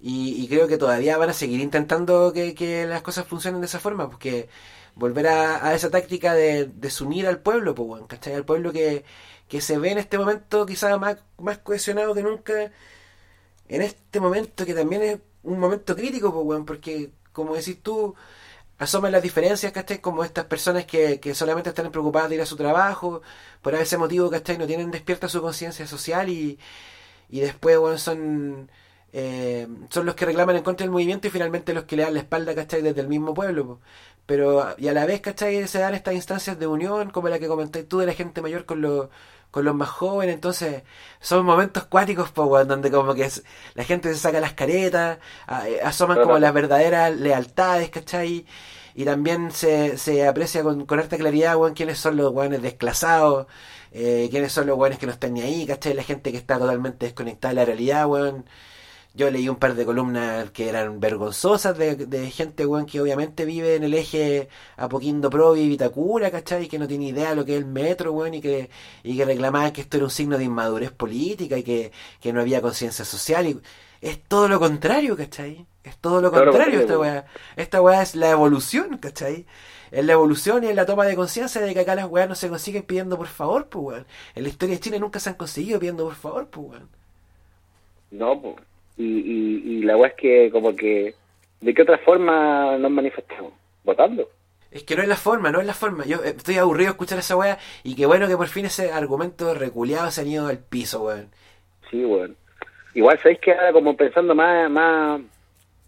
Y, 0.00 0.46
creo 0.48 0.68
que 0.68 0.78
todavía 0.78 1.18
van 1.18 1.30
a 1.30 1.32
seguir 1.32 1.60
intentando 1.60 2.32
que, 2.32 2.86
las 2.86 3.02
cosas 3.02 3.26
funcionen 3.26 3.60
de 3.60 3.66
esa 3.66 3.80
forma, 3.80 4.08
porque 4.08 4.48
volver 4.94 5.26
a, 5.28 5.74
esa 5.74 5.90
táctica 5.90 6.34
de 6.34 6.66
desunir 6.66 7.26
al 7.26 7.40
pueblo, 7.40 7.74
pues, 7.74 8.04
¿cachai? 8.08 8.34
Al 8.34 8.44
pueblo 8.44 8.72
que, 8.72 9.04
que 9.48 9.60
se 9.60 9.78
ve 9.78 9.90
en 9.92 9.98
este 9.98 10.18
momento 10.18 10.64
quizás 10.66 10.98
más, 11.00 11.18
más 11.38 11.58
cohesionado 11.58 12.14
que 12.14 12.22
nunca 12.22 12.72
en 13.68 13.82
este 13.82 14.20
momento 14.20 14.64
que 14.66 14.74
también 14.74 15.02
es 15.02 15.18
un 15.42 15.58
momento 15.58 15.94
crítico, 15.96 16.32
pues, 16.32 16.60
porque 16.66 17.10
como 17.32 17.54
decís 17.54 17.82
tú, 17.82 18.14
asoman 18.78 19.12
las 19.12 19.22
diferencias, 19.22 19.72
¿cachai? 19.72 20.00
Como 20.00 20.24
estas 20.24 20.46
personas 20.46 20.86
que, 20.86 21.20
que 21.20 21.34
solamente 21.34 21.70
están 21.70 21.90
preocupadas 21.90 22.28
de 22.30 22.36
ir 22.36 22.42
a 22.42 22.46
su 22.46 22.56
trabajo, 22.56 23.22
por 23.62 23.74
ese 23.74 23.98
motivo, 23.98 24.30
¿cachai? 24.30 24.58
No 24.58 24.66
tienen 24.66 24.90
despierta 24.90 25.28
su 25.28 25.42
conciencia 25.42 25.86
social 25.86 26.28
y, 26.28 26.58
y 27.28 27.40
después, 27.40 28.00
son 28.00 28.70
eh, 29.12 29.66
son 29.90 30.06
los 30.06 30.14
que 30.14 30.26
reclaman 30.26 30.56
en 30.56 30.62
contra 30.62 30.84
del 30.84 30.90
movimiento 30.92 31.26
y 31.28 31.30
finalmente 31.30 31.72
los 31.74 31.84
que 31.84 31.96
le 31.96 32.02
dan 32.02 32.14
la 32.14 32.20
espalda, 32.20 32.54
¿cachai? 32.54 32.82
Desde 32.82 33.00
el 33.00 33.08
mismo 33.08 33.34
pueblo. 33.34 33.80
Pero, 34.26 34.74
y 34.78 34.88
a 34.88 34.92
la 34.92 35.06
vez, 35.06 35.20
¿cachai? 35.20 35.66
Se 35.68 35.78
dan 35.78 35.94
estas 35.94 36.14
instancias 36.14 36.58
de 36.58 36.66
unión, 36.66 37.10
como 37.10 37.28
la 37.28 37.38
que 37.38 37.48
comentáis 37.48 37.88
tú 37.88 37.98
de 37.98 38.06
la 38.06 38.14
gente 38.14 38.42
mayor 38.42 38.66
con 38.66 38.80
los 38.82 39.08
con 39.56 39.64
los 39.64 39.74
más 39.74 39.88
jóvenes, 39.88 40.34
entonces 40.34 40.82
son 41.18 41.46
momentos 41.46 41.86
cuáticos, 41.86 42.30
pues, 42.30 42.68
donde 42.68 42.90
como 42.90 43.14
que 43.14 43.26
la 43.74 43.84
gente 43.84 44.12
se 44.12 44.20
saca 44.20 44.38
las 44.38 44.52
caretas, 44.52 45.18
eh, 45.66 45.80
asoman 45.82 46.20
como 46.20 46.38
las 46.38 46.52
verdaderas 46.52 47.16
lealtades, 47.16 47.88
¿cachai? 47.88 48.44
Y 48.94 49.04
también 49.06 49.50
se, 49.50 49.96
se 49.96 50.26
aprecia 50.28 50.62
con, 50.62 50.84
con 50.84 50.98
harta 50.98 51.16
claridad, 51.16 51.56
weón, 51.56 51.72
quiénes 51.72 51.98
son 51.98 52.16
los 52.18 52.32
weones 52.32 52.60
desclasados, 52.60 53.46
eh, 53.92 54.28
quiénes 54.30 54.52
son 54.52 54.66
los 54.66 54.76
weones 54.76 54.98
que 54.98 55.06
no 55.06 55.12
están 55.12 55.32
ni 55.32 55.40
ahí, 55.40 55.66
¿cachai? 55.66 55.94
La 55.94 56.02
gente 56.02 56.32
que 56.32 56.38
está 56.38 56.58
totalmente 56.58 57.06
desconectada 57.06 57.54
de 57.54 57.60
la 57.60 57.64
realidad, 57.64 58.06
weón. 58.06 58.44
Yo 59.16 59.30
leí 59.30 59.48
un 59.48 59.56
par 59.56 59.74
de 59.74 59.86
columnas 59.86 60.50
que 60.50 60.68
eran 60.68 61.00
vergonzosas 61.00 61.76
de, 61.78 61.96
de 61.96 62.30
gente, 62.30 62.66
weón, 62.66 62.84
que 62.84 63.00
obviamente 63.00 63.46
vive 63.46 63.76
en 63.76 63.84
el 63.84 63.94
eje 63.94 64.48
Apoquindo 64.76 65.30
Pro 65.30 65.56
y 65.56 65.68
Vitacura, 65.68 66.30
¿cachai? 66.30 66.68
Que 66.68 66.78
no 66.78 66.86
tiene 66.86 67.06
idea 67.06 67.30
de 67.30 67.36
lo 67.36 67.44
que 67.46 67.54
es 67.54 67.58
el 67.58 67.66
metro, 67.66 68.12
weón, 68.12 68.34
y 68.34 68.42
que, 68.42 68.68
y 69.02 69.16
que 69.16 69.24
reclamaban 69.24 69.72
que 69.72 69.80
esto 69.80 69.96
era 69.96 70.04
un 70.04 70.10
signo 70.10 70.36
de 70.36 70.44
inmadurez 70.44 70.90
política 70.92 71.56
y 71.56 71.62
que, 71.62 71.92
que 72.20 72.32
no 72.32 72.42
había 72.42 72.60
conciencia 72.60 73.06
social. 73.06 73.46
Y 73.46 73.60
es 74.02 74.22
todo 74.22 74.48
lo 74.48 74.60
contrario, 74.60 75.16
¿cachai? 75.16 75.66
Es 75.82 75.96
todo 75.98 76.20
lo 76.20 76.30
contrario 76.30 76.80
esta 76.80 76.98
weá. 76.98 77.26
Esta 77.56 77.80
weá 77.80 78.02
es 78.02 78.14
la 78.16 78.30
evolución, 78.30 78.98
¿cachai? 78.98 79.46
Es 79.92 80.04
la 80.04 80.12
evolución 80.12 80.64
y 80.64 80.66
es 80.68 80.74
la 80.74 80.84
toma 80.84 81.06
de 81.06 81.16
conciencia 81.16 81.60
de 81.62 81.72
que 81.72 81.80
acá 81.80 81.94
las 81.94 82.06
weas 82.06 82.28
no 82.28 82.34
se 82.34 82.48
consiguen 82.50 82.82
pidiendo 82.82 83.16
por 83.16 83.28
favor, 83.28 83.68
pues 83.68 83.84
weón. 83.84 84.06
En 84.34 84.42
la 84.42 84.48
historia 84.50 84.74
de 84.74 84.80
Chile 84.80 85.00
nunca 85.00 85.20
se 85.20 85.30
han 85.30 85.36
conseguido 85.36 85.78
pidiendo 85.80 86.04
por 86.04 86.16
favor, 86.16 86.48
pues 86.48 86.66
weón. 86.68 86.88
No, 88.10 88.40
pues 88.40 88.56
y, 88.96 89.04
y, 89.04 89.62
y 89.78 89.82
la 89.82 89.96
weá 89.96 90.08
es 90.08 90.14
que 90.14 90.50
como 90.50 90.74
que 90.74 91.14
¿de 91.60 91.74
qué 91.74 91.82
otra 91.82 91.98
forma 91.98 92.76
nos 92.78 92.90
manifestamos? 92.90 93.52
Votando. 93.84 94.28
Es 94.70 94.82
que 94.82 94.96
no 94.96 95.02
es 95.02 95.08
la 95.08 95.16
forma, 95.16 95.50
no 95.50 95.60
es 95.60 95.66
la 95.66 95.74
forma. 95.74 96.04
Yo 96.04 96.22
eh, 96.24 96.34
estoy 96.36 96.56
aburrido 96.56 96.88
de 96.88 96.92
escuchar 96.92 97.18
esa 97.18 97.36
weá 97.36 97.58
y 97.82 97.94
qué 97.94 98.06
bueno 98.06 98.28
que 98.28 98.36
por 98.36 98.48
fin 98.48 98.66
ese 98.66 98.92
argumento 98.92 99.54
reculeado 99.54 100.10
se 100.10 100.22
han 100.22 100.28
ido 100.28 100.48
al 100.48 100.58
piso, 100.58 101.04
weón. 101.04 101.28
Sí, 101.90 102.04
weón. 102.04 102.36
Igual 102.94 103.18
sabéis 103.18 103.40
que 103.40 103.52
ahora 103.52 103.72
como 103.72 103.96
pensando 103.96 104.34
más, 104.34 104.70
más, 104.70 105.20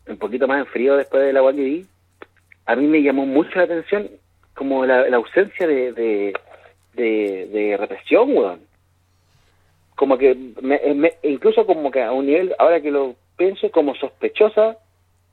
un 0.07 0.17
poquito 0.19 0.47
más 0.47 0.61
en 0.61 0.67
frío 0.67 0.97
después 0.97 1.23
de 1.23 1.33
la 1.33 1.43
weá 1.43 1.55
que 1.55 1.63
vi, 1.63 1.87
a 2.67 2.77
mí 2.77 2.87
me 2.87 3.03
llamó 3.03 3.27
mucho 3.27 3.51
la 3.57 3.65
atención 3.65 4.09
como 4.55 4.85
la, 4.85 5.09
la 5.09 5.17
ausencia 5.17 5.67
de, 5.67 5.93
de, 5.93 6.33
de, 6.95 7.47
de 7.53 7.77
represión, 7.77 8.37
weón 8.37 8.68
como 9.99 10.17
que 10.17 10.37
me, 10.63 10.81
incluso 11.25 11.67
como 11.67 11.91
que 11.91 12.01
a 12.01 12.13
un 12.13 12.27
nivel 12.27 12.55
ahora 12.61 12.81
que 12.81 12.93
lo 12.93 13.17
pienso 13.37 13.69
como 13.73 13.97
sospechosa 13.97 14.79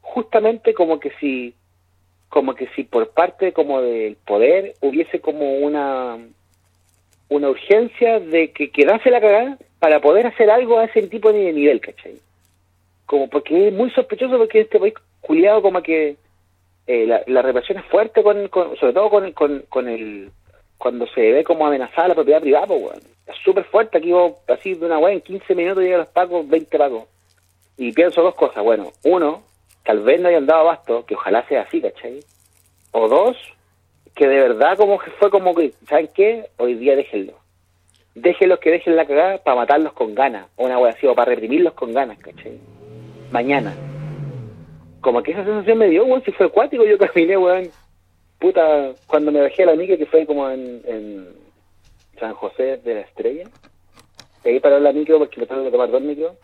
justamente 0.01 0.73
como 0.73 0.99
que 0.99 1.11
si 1.19 1.53
como 2.29 2.55
que 2.55 2.67
si 2.75 2.83
por 2.83 3.11
parte 3.11 3.53
como 3.53 3.79
del 3.83 4.15
poder 4.15 4.73
hubiese 4.81 5.21
como 5.21 5.57
una 5.59 6.17
una 7.29 7.49
urgencia 7.49 8.19
de 8.19 8.53
que 8.53 8.71
quedase 8.71 9.11
la 9.11 9.21
cagada 9.21 9.59
para 9.77 10.01
poder 10.01 10.25
hacer 10.25 10.49
algo 10.49 10.79
a 10.79 10.85
ese 10.85 11.03
tipo 11.03 11.31
de 11.31 11.53
nivel, 11.53 11.79
¿cachai? 11.79 12.15
Como 13.05 13.29
porque 13.29 13.67
es 13.67 13.73
muy 13.73 13.91
sospechoso 13.91 14.35
porque 14.39 14.61
este 14.61 14.79
país 14.79 14.95
culiado 15.21 15.61
como 15.61 15.83
que 15.83 16.15
eh, 16.87 17.05
la, 17.05 17.21
la 17.27 17.43
represión 17.43 17.77
es 17.77 17.85
fuerte 17.85 18.23
con, 18.23 18.47
con 18.47 18.75
sobre 18.77 18.93
todo 18.93 19.11
con, 19.11 19.31
con, 19.33 19.63
con 19.69 19.87
el 19.87 20.31
cuando 20.85 21.07
se 21.07 21.31
ve 21.31 21.43
como 21.43 21.65
amenazada 21.65 22.09
la 22.09 22.13
propiedad 22.13 22.39
privada, 22.39 22.67
pues, 22.67 22.79
weón. 22.79 22.99
Es 23.25 23.35
súper 23.43 23.63
fuerte, 23.63 23.97
aquí 23.97 24.11
vos, 24.11 24.33
así 24.47 24.75
de 24.75 24.85
una 24.85 24.99
weá, 24.99 25.13
en 25.13 25.21
15 25.21 25.55
minutos 25.55 25.83
llegan 25.83 26.01
los 26.01 26.09
pacos, 26.09 26.47
20 26.47 26.77
pacos. 26.77 27.05
Y 27.75 27.91
pienso 27.91 28.21
dos 28.21 28.35
cosas, 28.35 28.63
bueno, 28.63 28.91
uno, 29.03 29.41
tal 29.83 30.01
vez 30.01 30.21
no 30.21 30.27
hayan 30.27 30.45
dado 30.45 30.61
abasto, 30.61 31.03
que 31.03 31.15
ojalá 31.15 31.43
sea 31.47 31.63
así, 31.63 31.81
¿cachai? 31.81 32.19
O 32.91 33.07
dos, 33.07 33.35
que 34.13 34.27
de 34.27 34.39
verdad 34.39 34.77
como 34.77 34.99
que 34.99 35.09
fue 35.09 35.31
como 35.31 35.55
que, 35.55 35.73
¿saben 35.89 36.07
qué? 36.13 36.51
Hoy 36.57 36.75
día 36.75 36.95
déjenlo. 36.95 37.33
Déjenlos 38.13 38.59
que 38.59 38.69
dejen 38.69 38.95
la 38.95 39.07
cagada 39.07 39.39
para 39.39 39.57
matarlos 39.57 39.93
con 39.93 40.13
ganas, 40.13 40.45
o 40.55 40.65
una 40.65 40.77
weá 40.77 40.91
así, 40.91 41.07
o 41.07 41.15
para 41.15 41.31
reprimirlos 41.31 41.73
con 41.73 41.95
ganas, 41.95 42.19
¿cachai? 42.19 42.59
Mañana. 43.31 43.75
Como 45.01 45.23
que 45.23 45.31
esa 45.31 45.43
sensación 45.43 45.79
me 45.79 45.89
dio, 45.89 46.05
weón, 46.05 46.23
si 46.23 46.31
fue 46.31 46.45
acuático, 46.45 46.85
yo 46.85 46.99
caminé, 46.99 47.37
weón, 47.37 47.71
puta, 48.39 48.93
cuando 49.07 49.31
me 49.31 49.41
bajé 49.41 49.63
a 49.63 49.67
la 49.67 49.75
micro, 49.75 49.97
que 49.97 50.05
fue 50.05 50.25
como 50.25 50.49
en, 50.49 51.27
San 52.19 52.33
José 52.33 52.77
de 52.77 52.93
la 52.93 53.01
Estrella, 53.01 53.43
ahí 54.45 54.59
paró 54.59 54.79
la 54.79 54.93
micro 54.93 55.19
porque 55.19 55.39
me 55.39 55.47
tengo 55.47 55.65
que 55.65 55.71
tomar 55.71 55.91
dos 55.91 56.01
micros, 56.01 56.37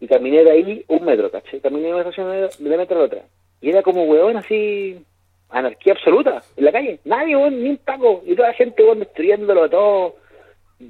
y 0.00 0.06
caminé 0.06 0.44
de 0.44 0.50
ahí 0.50 0.84
un 0.88 1.04
metro, 1.04 1.30
¿caché? 1.30 1.60
Caminé 1.60 1.90
una 1.90 2.00
estación 2.00 2.30
de, 2.30 2.68
de 2.70 2.76
metro 2.76 2.96
a 2.96 3.00
la 3.00 3.06
otra. 3.06 3.22
Y 3.60 3.70
era 3.70 3.82
como, 3.82 4.04
weón, 4.04 4.36
así, 4.36 5.02
anarquía 5.48 5.94
absoluta 5.94 6.42
en 6.56 6.64
la 6.64 6.72
calle. 6.72 7.00
Nadie, 7.04 7.36
weón, 7.36 7.62
ni 7.62 7.70
un 7.70 7.78
taco. 7.78 8.22
Y 8.26 8.34
toda 8.34 8.48
la 8.48 8.54
gente, 8.54 8.82
weón, 8.82 9.00
destruyéndolo 9.00 9.70
todo. 9.70 10.16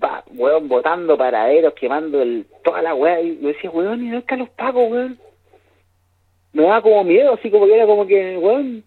Va, 0.02 0.25
weón, 0.35 0.69
botando 0.69 1.16
paraderos, 1.16 1.75
quemando 1.75 2.21
el, 2.21 2.47
toda 2.64 2.83
la 2.83 2.95
weá. 2.95 3.21
Y 3.21 3.38
yo 3.40 3.49
decía, 3.49 3.71
weón, 3.71 4.05
¿y 4.05 4.09
no 4.09 4.19
están 4.19 4.40
los 4.40 4.50
pacos, 4.50 4.90
weón? 4.90 5.19
Me 6.52 6.62
daba 6.64 6.83
como 6.83 7.05
miedo, 7.05 7.35
así 7.35 7.50
como 7.50 7.66
que 7.66 7.75
era 7.75 7.87
como 7.87 8.07
que, 8.07 8.38
weón, 8.38 8.83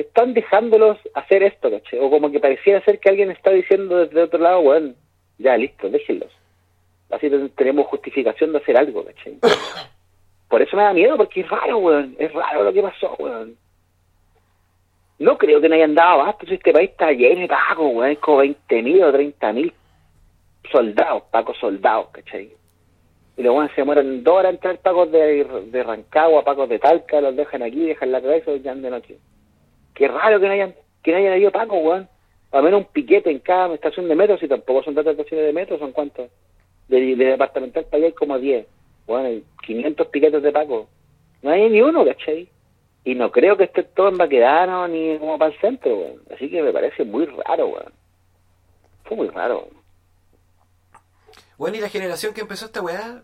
están 0.00 0.34
dejándolos 0.34 0.98
hacer 1.14 1.42
esto, 1.42 1.70
¿caché? 1.70 1.98
O 2.00 2.10
como 2.10 2.30
que 2.30 2.40
pareciera 2.40 2.84
ser 2.84 2.98
que 2.98 3.08
alguien 3.08 3.30
está 3.30 3.50
diciendo 3.50 3.96
desde 3.96 4.22
otro 4.22 4.38
lado, 4.38 4.62
bueno, 4.62 4.94
ya 5.38 5.56
listo, 5.56 5.88
déjenlos. 5.88 6.30
Así 7.10 7.30
tenemos 7.56 7.86
justificación 7.86 8.52
de 8.52 8.58
hacer 8.58 8.76
algo, 8.76 9.04
¿caché? 9.04 9.36
Por 10.48 10.62
eso 10.62 10.76
me 10.76 10.82
da 10.82 10.92
miedo, 10.92 11.16
porque 11.16 11.42
es 11.42 11.48
raro, 11.48 11.78
weón. 11.78 12.16
Es 12.18 12.32
raro 12.32 12.64
lo 12.64 12.72
que 12.72 12.82
pasó, 12.82 13.14
weón. 13.20 13.56
No 15.20 15.38
creo 15.38 15.60
que 15.60 15.68
no 15.68 15.76
hayan 15.76 15.94
dado 15.94 16.22
abasto. 16.22 16.44
Este 16.52 16.72
país 16.72 16.90
está 16.90 17.12
lleno 17.12 17.42
de 17.42 17.48
pacos, 17.48 17.94
weón. 17.94 18.10
Es 18.10 18.18
como 18.18 18.42
20.000 18.42 19.04
o 19.04 19.12
30.000 19.12 19.72
soldados, 20.72 21.22
pacos 21.30 21.56
soldados, 21.58 22.08
¿cachai? 22.10 22.50
Y 23.36 23.42
luego 23.42 23.66
se 23.74 23.84
mueren 23.84 24.24
dos 24.24 24.34
horas 24.34 24.54
entrar 24.54 24.76
pacos 24.78 25.12
de, 25.12 25.44
de 25.44 25.82
Rancagua, 25.84 26.42
pacos 26.42 26.68
de 26.68 26.80
Talca, 26.80 27.20
los 27.20 27.36
dejan 27.36 27.62
aquí, 27.62 27.86
dejan 27.86 28.10
la 28.10 28.20
cabeza 28.20 28.52
y 28.52 28.60
ya 28.60 28.74
de 28.74 28.90
noche. 28.90 29.18
Qué 29.94 30.08
raro 30.08 30.40
que 30.40 30.46
no 30.46 30.52
hayan, 30.52 30.74
que 31.02 31.12
no 31.12 31.18
hayan 31.18 31.32
habido 31.32 31.50
Paco, 31.50 31.76
weón. 31.76 32.08
Al 32.52 32.62
menos 32.64 32.80
un 32.80 32.86
piquete 32.86 33.30
en 33.30 33.38
cada 33.38 33.72
estación 33.74 34.08
de 34.08 34.16
metro, 34.16 34.36
si 34.38 34.48
tampoco 34.48 34.82
son 34.82 34.94
tantas 34.94 35.12
estaciones 35.12 35.46
de 35.46 35.52
metro, 35.52 35.78
son 35.78 35.92
cuántos. 35.92 36.30
De, 36.88 37.14
departamental 37.14 37.84
para 37.84 37.98
allá 37.98 38.06
hay 38.06 38.12
como 38.12 38.38
10. 38.38 38.66
Bueno, 39.06 39.28
hay 39.28 39.44
500 39.64 40.06
piquetes 40.08 40.42
de 40.42 40.52
Paco. 40.52 40.88
No 41.42 41.50
hay 41.50 41.70
ni 41.70 41.80
uno, 41.80 42.04
¿cachai? 42.04 42.48
Y 43.04 43.14
no 43.14 43.30
creo 43.30 43.56
que 43.56 43.64
esté 43.64 43.84
todo 43.84 44.08
en 44.08 44.18
Baquedano 44.18 44.88
ni 44.88 45.16
como 45.18 45.38
para 45.38 45.52
el 45.52 45.60
centro, 45.60 45.96
weón. 45.96 46.22
Así 46.34 46.50
que 46.50 46.62
me 46.62 46.72
parece 46.72 47.04
muy 47.04 47.26
raro, 47.26 47.68
weón. 47.68 47.92
Fue 49.04 49.16
muy 49.16 49.28
raro. 49.28 49.68
Bueno, 51.56 51.76
y 51.76 51.80
la 51.80 51.88
generación 51.88 52.34
que 52.34 52.40
empezó 52.40 52.66
esta 52.66 52.82
weá 52.82 53.22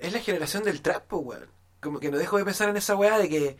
es 0.00 0.12
la 0.12 0.20
generación 0.20 0.64
del 0.64 0.82
trapo, 0.82 1.18
weón. 1.18 1.46
Como 1.80 2.00
que 2.00 2.10
no 2.10 2.18
dejo 2.18 2.38
de 2.38 2.44
pensar 2.44 2.68
en 2.68 2.76
esa 2.76 2.96
weá 2.96 3.18
de 3.18 3.28
que 3.28 3.56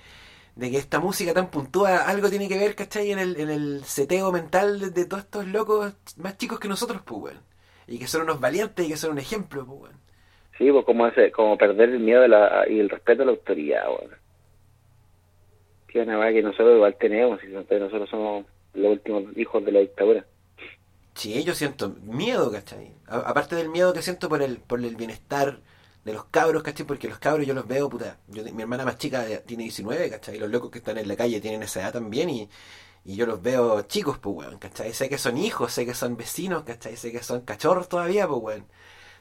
de 0.59 0.73
que 0.73 0.77
esta 0.77 0.99
música 0.99 1.33
tan 1.33 1.53
puntúa 1.53 1.99
algo 1.99 2.29
tiene 2.31 2.49
que 2.49 2.59
ver, 2.59 2.75
¿cachai? 2.75 3.13
En 3.13 3.21
el, 3.21 3.39
en 3.39 3.49
el 3.49 3.85
seteo 3.85 4.33
mental 4.33 4.93
de, 4.93 5.05
todos 5.05 5.23
estos 5.23 5.47
locos 5.47 5.95
más 6.17 6.37
chicos 6.37 6.59
que 6.59 6.67
nosotros, 6.67 7.01
pues, 7.05 7.23
weón. 7.23 7.41
Y 7.87 8.01
que 8.01 8.09
son 8.09 8.23
unos 8.23 8.41
valientes 8.41 8.85
y 8.85 8.89
que 8.89 8.97
son 8.97 9.13
un 9.13 9.19
ejemplo, 9.19 9.65
pues, 9.65 9.81
weón. 9.83 9.97
Sí, 10.59 10.69
pues 10.73 10.85
como, 10.85 11.07
ese, 11.07 11.31
como 11.31 11.57
perder 11.57 11.91
el 11.91 12.01
miedo 12.01 12.23
de 12.23 12.29
la, 12.29 12.65
y 12.69 12.81
el 12.81 12.91
respeto 12.91 13.23
a 13.23 13.27
la 13.27 13.31
autoridad, 13.31 13.89
weón. 13.89 14.11
Que 15.87 16.01
una 16.01 16.29
que 16.33 16.43
nosotros 16.43 16.75
igual 16.75 16.97
tenemos, 16.99 17.39
y 17.45 17.47
nosotros 17.47 18.11
somos 18.11 18.45
los 18.75 18.93
últimos 18.93 19.25
hijos 19.37 19.65
de 19.65 19.71
la 19.71 19.79
dictadura. 19.79 20.27
Sí, 21.15 21.45
yo 21.45 21.55
siento 21.55 21.95
miedo, 22.03 22.51
¿cachai? 22.51 22.91
aparte 23.07 23.55
del 23.55 23.69
miedo 23.69 23.93
que 23.93 24.03
siento 24.03 24.29
por 24.29 24.43
el, 24.43 24.59
por 24.59 24.81
el 24.81 24.97
bienestar 24.97 25.61
de 26.05 26.13
los 26.13 26.25
cabros, 26.27 26.63
¿cachai? 26.63 26.87
Porque 26.87 27.09
los 27.09 27.19
cabros 27.19 27.47
yo 27.47 27.55
los 27.55 27.67
veo, 27.67 27.89
puta. 27.89 28.19
Yo, 28.29 28.43
mi 28.53 28.63
hermana 28.63 28.85
más 28.85 28.99
chica 28.99 29.25
tiene 29.47 29.65
19, 29.65 30.11
¿cachai? 30.11 30.37
Y 30.37 30.39
los 30.39 30.51
locos 30.51 30.71
que 30.71 30.79
están 30.79 30.99
en 30.99 31.09
la 31.09 31.17
calle 31.17 31.41
tienen 31.41 31.63
esa 31.63 31.81
edad 31.81 31.93
también 31.93 32.31
y, 32.31 32.49
y 33.05 33.17
yo 33.17 33.27
los 33.27 33.43
veo 33.43 33.83
chicos, 33.83 34.19
pues, 34.19 34.37
weón, 34.37 34.59
¿cachai? 34.59 34.93
Sé 34.93 35.09
que 35.09 35.19
son 35.19 35.37
hijos, 35.39 35.73
sé 35.73 35.87
que 35.87 35.95
son 35.95 36.17
vecinos, 36.17 36.65
¿cachai? 36.65 36.97
Sé 36.97 37.13
que 37.13 37.23
son 37.23 37.43
cachorros 37.43 37.89
todavía, 37.89 38.27
pues, 38.29 38.41
weón. 38.43 38.67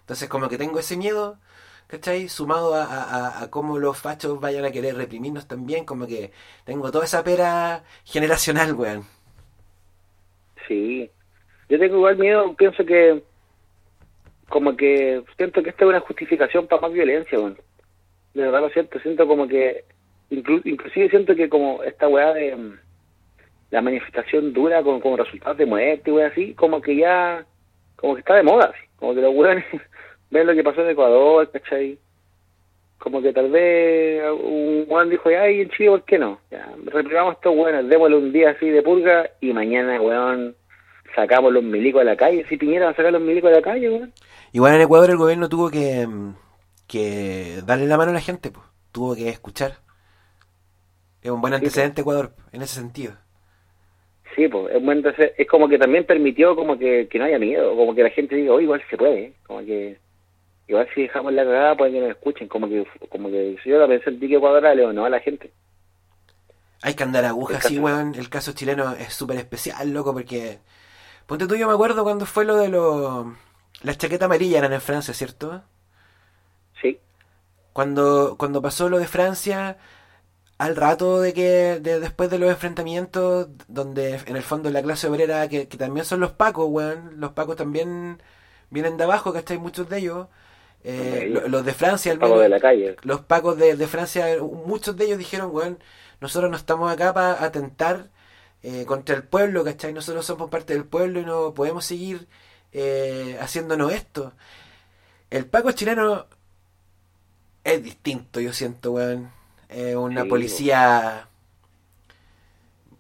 Entonces, 0.02 0.30
como 0.30 0.50
que 0.50 0.58
tengo 0.58 0.80
ese 0.80 0.98
miedo, 0.98 1.40
¿cachai? 1.88 2.30
Sumado 2.30 2.76
a, 2.76 2.84
a, 2.86 3.44
a, 3.44 3.52
cómo 3.52 3.80
los 3.80 3.98
fachos 3.98 4.40
vayan 4.40 4.66
a 4.66 4.72
querer 4.72 4.96
reprimirnos 4.96 5.48
también, 5.48 5.86
como 5.86 6.08
que 6.08 6.32
tengo 6.66 6.92
toda 6.92 7.06
esa 7.06 7.24
pera 7.24 7.84
generacional, 8.06 8.74
weón. 8.74 9.06
Sí. 10.68 11.10
Yo 11.70 11.80
tengo 11.80 11.98
igual 11.98 12.18
miedo, 12.18 12.56
pienso 12.56 12.86
que 12.86 13.24
como 14.50 14.76
que 14.76 15.24
siento 15.36 15.62
que 15.62 15.70
esta 15.70 15.84
es 15.86 15.90
una 15.90 16.00
justificación 16.00 16.68
para 16.68 16.82
más 16.82 16.94
violencia, 16.94 17.38
bueno. 17.40 17.58
De 18.34 18.44
verdad 18.44 18.62
lo 18.62 18.70
siento, 18.70 19.00
siento 19.00 19.28
como 19.28 19.48
que, 19.48 19.84
inclusive 20.30 21.10
siento 21.10 21.36
que 21.36 21.50
como 21.50 21.84
esta 21.84 22.08
weá 22.08 22.34
de 22.34 22.56
mm, 22.56 22.80
la 23.72 23.82
manifestación 23.82 24.54
dura 24.54 24.84
con 24.84 25.00
como 25.00 25.18
resultados 25.18 25.58
de 25.58 25.66
muerte 25.66 26.12
y 26.12 26.22
así, 26.22 26.54
como 26.54 26.82
que 26.82 26.96
ya, 26.96 27.46
como 27.96 28.14
que 28.16 28.20
está 28.20 28.36
de 28.36 28.44
moda, 28.44 28.72
así. 28.74 28.88
como 28.98 29.16
que 29.16 29.22
los 29.22 29.34
weones 29.34 29.66
ven 30.32 30.48
lo 30.48 30.54
que 30.54 30.64
pasó 30.64 30.82
en 30.84 30.92
Ecuador, 30.92 31.50
¿cachai? 31.52 31.98
como 33.00 33.22
que 33.22 33.32
tal 33.32 33.50
vez 33.50 34.24
un 34.32 34.86
weón 34.88 35.10
dijo, 35.10 35.30
ay, 35.30 35.62
en 35.62 35.70
Chile, 35.70 35.90
¿por 35.90 36.04
qué 36.04 36.18
no? 36.18 36.40
Ya, 36.50 36.68
reprimamos 36.86 37.36
estos 37.36 37.56
weones, 37.56 37.88
démosle 37.88 38.18
un 38.18 38.32
día 38.32 38.52
así 38.52 38.70
de 38.70 38.82
purga 38.82 39.30
y 39.40 39.54
mañana, 39.54 40.02
weón, 40.02 40.56
sacamos 41.16 41.52
los 41.52 41.64
milicos 41.64 42.02
a 42.02 42.06
la 42.06 42.16
calle. 42.16 42.46
Si 42.48 42.58
Piñera 42.58 42.86
va 42.86 42.92
a 42.92 42.96
sacar 42.96 43.12
los 43.12 43.22
milicos 43.22 43.52
a 43.52 43.56
la 43.56 43.62
calle, 43.62 43.90
weón. 43.90 44.14
Igual 44.52 44.76
en 44.76 44.82
Ecuador 44.82 45.10
el 45.10 45.18
gobierno 45.18 45.50
tuvo 45.50 45.70
que, 45.70 46.08
que 46.88 47.62
darle 47.66 47.88
la 47.88 47.98
mano 47.98 48.12
a 48.12 48.16
la 48.16 48.22
gente, 48.22 48.52
pues. 48.52 48.66
Tuvo 48.92 49.16
que 49.16 49.30
escuchar. 49.30 49.80
Es 51.22 51.32
un 51.32 51.42
buen 51.42 51.54
antecedente 51.54 52.02
Ecuador, 52.02 52.34
en 52.52 52.62
ese 52.62 52.76
sentido. 52.76 53.14
Sí, 54.36 54.48
pues, 54.48 54.74
es, 54.76 54.84
buen 54.84 55.00
antecedente. 55.00 55.42
es 55.42 55.48
como 55.48 55.68
que 55.68 55.78
también 55.78 56.06
permitió 56.06 56.56
como 56.56 56.78
que, 56.78 57.08
que 57.10 57.20
no 57.20 57.26
haya 57.26 57.40
miedo, 57.40 57.76
como 57.76 57.94
que 57.94 58.04
la 58.04 58.10
gente 58.12 58.36
diga, 58.36 58.54
oh, 58.54 58.62
igual 58.62 58.82
se 58.90 58.98
puede, 58.98 59.34
como 59.46 59.60
que 59.66 59.98
igual 60.68 60.88
si 60.94 61.04
dejamos 61.04 61.34
la 61.34 61.44
cagada 61.44 61.78
pueden 61.78 61.94
que 61.94 62.02
nos 62.02 62.10
escuchen, 62.10 62.48
como 62.48 62.68
que 62.68 62.86
como 63.10 63.30
que 63.30 63.58
si 63.64 63.70
yo 63.70 63.80
la 63.80 63.88
pensé 63.88 64.10
el 64.10 64.20
que 64.20 64.36
Ecuador 64.36 64.66
o 64.66 64.94
no 64.94 65.06
a 65.06 65.10
la 65.10 65.20
gente. 65.20 65.52
Hay 66.82 66.94
que 66.94 67.04
andar 67.04 67.26
agujas, 67.26 67.64
sí, 67.64 67.80
weón. 67.80 68.14
El 68.16 68.30
caso 68.30 68.54
chileno 68.54 68.94
es 68.94 69.14
súper 69.14 69.38
especial, 69.38 69.92
loco, 69.92 70.14
porque... 70.14 70.60
Ponte 71.28 71.46
tú, 71.46 71.56
yo 71.56 71.68
me 71.68 71.74
acuerdo 71.74 72.04
cuando 72.04 72.26
fue 72.26 72.46
lo 72.46 72.56
de 72.56 72.70
los... 72.70 73.28
Las 73.82 73.98
chaquetas 73.98 74.26
amarillas 74.26 74.60
eran 74.60 74.74
en 74.74 74.82
Francia, 74.82 75.14
¿cierto? 75.14 75.62
Sí. 76.82 77.00
Cuando, 77.74 78.36
cuando 78.40 78.62
pasó 78.62 78.90
lo 78.90 78.98
de 78.98 79.08
Francia, 79.08 79.78
al 80.58 80.76
rato 80.76 81.20
de 81.22 81.34
que 81.34 81.80
de, 81.80 82.00
después 82.00 82.30
de 82.30 82.40
los 82.40 82.50
enfrentamientos, 82.50 83.50
donde 83.68 84.16
en 84.26 84.36
el 84.36 84.42
fondo 84.42 84.72
la 84.72 84.82
clase 84.82 85.08
obrera, 85.08 85.48
que, 85.48 85.68
que 85.68 85.78
también 85.78 86.06
son 86.06 86.22
los 86.22 86.32
pacos, 86.32 86.66
weón, 86.70 87.20
los 87.20 87.34
pacos 87.34 87.58
también 87.58 88.22
vienen 88.70 88.98
de 88.98 89.04
abajo, 89.04 89.34
¿cachai? 89.34 89.60
Muchos 89.60 89.90
de 89.90 90.00
ellos. 90.00 90.28
Eh, 90.84 91.44
los 91.48 91.66
de 91.66 91.74
Francia, 91.74 92.14
al 92.14 92.20
menos, 92.20 92.40
de 92.40 92.50
la 92.50 92.60
calle. 92.60 92.96
los 93.02 93.20
pacos 93.22 93.58
de, 93.58 93.76
de, 93.76 93.88
Francia, 93.88 94.28
muchos 94.42 94.96
de 94.96 95.06
ellos 95.06 95.18
dijeron, 95.18 95.50
weón, 95.52 95.80
nosotros 96.22 96.50
no 96.50 96.56
estamos 96.56 96.92
acá 96.92 97.14
para 97.14 97.44
atentar 97.44 98.10
eh, 98.70 98.84
contra 98.86 99.16
el 99.16 99.24
pueblo, 99.24 99.64
¿cachai? 99.64 99.94
Nosotros 99.94 100.26
somos 100.26 100.50
parte 100.50 100.74
del 100.74 100.84
pueblo 100.84 101.22
y 101.22 101.26
no 101.26 101.54
podemos 101.54 101.86
seguir 101.86 102.28
eh, 102.74 103.38
haciéndonos 103.40 103.94
esto. 103.94 104.34
El 105.30 105.46
paco 105.46 105.72
chileno 105.72 106.26
es 107.64 107.82
distinto, 107.82 108.42
yo 108.42 108.52
siento, 108.52 108.92
weón. 108.92 109.32
Es 109.70 109.96
una 109.96 110.26
policía 110.26 111.30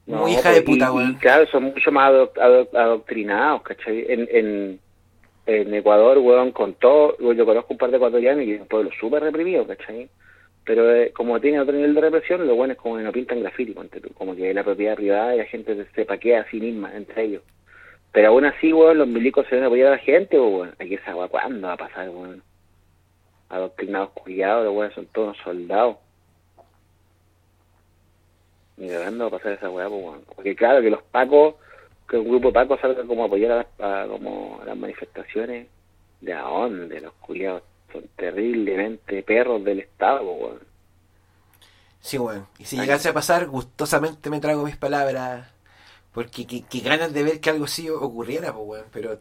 muy 0.06 0.36
hija 0.36 0.52
de 0.52 0.62
puta, 0.62 0.94
weón. 0.94 1.16
claro, 1.16 1.46
son 1.48 1.64
mucho 1.64 1.92
más 1.92 2.14
adoctrinados, 2.74 3.62
¿cachai? 3.64 4.06
En, 4.08 4.26
en, 4.32 4.80
en 5.48 5.74
Ecuador, 5.74 6.18
weón, 6.20 6.54
con 6.54 6.76
todo, 6.76 7.18
yo 7.34 7.46
conozco 7.46 7.74
un 7.74 7.78
par 7.78 7.92
de 7.92 7.98
ecuatorianos 7.98 8.46
y 8.46 8.54
es 8.54 8.62
un 8.62 8.68
pueblo 8.68 8.90
súper 8.98 9.22
reprimido, 9.22 9.68
¿cachai? 9.68 10.10
Pero 10.68 10.94
eh, 10.94 11.14
como 11.14 11.40
tiene 11.40 11.62
otro 11.62 11.74
nivel 11.74 11.96
de 11.96 12.02
represión, 12.02 12.46
lo 12.46 12.56
bueno 12.56 12.74
es 12.74 12.80
como 12.80 12.98
que 12.98 13.04
no 13.04 13.14
pintan 13.14 13.40
grafiti, 13.40 13.74
como 14.14 14.36
que 14.36 14.54
la 14.54 14.66
propiedad 14.66 14.98
privada 14.98 15.34
y 15.34 15.38
la 15.38 15.46
gente 15.46 15.88
se 15.96 16.06
paquea 16.06 16.42
a 16.42 16.50
sí 16.50 16.60
misma, 16.60 16.94
entre 16.94 17.24
ellos. 17.24 17.44
Pero 18.12 18.28
aún 18.28 18.44
así, 18.44 18.74
weón, 18.74 18.98
los 18.98 19.08
milicos 19.08 19.48
se 19.48 19.56
van 19.56 19.64
a 19.64 19.68
apoyar 19.68 19.88
a 19.88 19.92
la 19.92 19.98
gente, 20.00 20.38
weón. 20.38 20.76
Aquí 20.78 20.96
esa 20.96 21.16
weón, 21.16 21.30
¿cuándo 21.30 21.68
va 21.68 21.74
a 21.74 21.78
pasar, 21.78 22.10
weón? 22.10 22.44
Adoctrinados, 23.48 24.10
cuidados, 24.10 24.76
weón, 24.76 24.92
son 24.92 25.06
todos 25.06 25.38
soldados. 25.38 25.96
Ni 28.76 28.90
cagando 28.90 29.24
va 29.24 29.38
a 29.38 29.40
pasar 29.40 29.54
esa 29.54 29.70
weá, 29.70 29.88
weón. 29.88 30.22
Porque 30.36 30.54
claro, 30.54 30.82
que 30.82 30.90
los 30.90 31.04
pacos, 31.04 31.56
que 32.10 32.18
un 32.18 32.28
grupo 32.28 32.50
de 32.50 32.56
pacos 32.56 32.82
salga 32.82 33.06
como 33.06 33.24
a 33.24 33.28
apoyar 33.28 33.68
a, 33.80 34.06
como 34.10 34.62
las 34.66 34.76
manifestaciones, 34.76 35.68
¿de 36.20 36.34
a 36.34 36.42
dónde? 36.42 37.00
Los 37.00 37.14
culiados 37.14 37.64
son 37.92 38.04
terriblemente 38.16 39.24
perros 39.24 39.64
del 39.64 39.80
Estado, 39.80 40.24
weón. 40.24 40.60
Sí, 42.00 42.18
weón. 42.18 42.48
Y 42.60 42.66
si 42.66 42.78
llegase 42.78 43.10
a 43.10 43.14
pasar, 43.14 43.48
gustosamente 43.48 44.30
me 44.30 44.40
trago 44.40 44.64
mis 44.64 44.78
palabras 44.78 45.54
porque 46.14 46.48
qué, 46.48 46.80
ganas 46.80 47.14
de 47.14 47.22
ver 47.22 47.40
que 47.40 47.52
algo 47.52 47.66
así 47.66 47.90
ocurriera, 47.90 48.54
pues, 48.54 48.68
weón. 48.68 48.86
Pero 48.92 49.20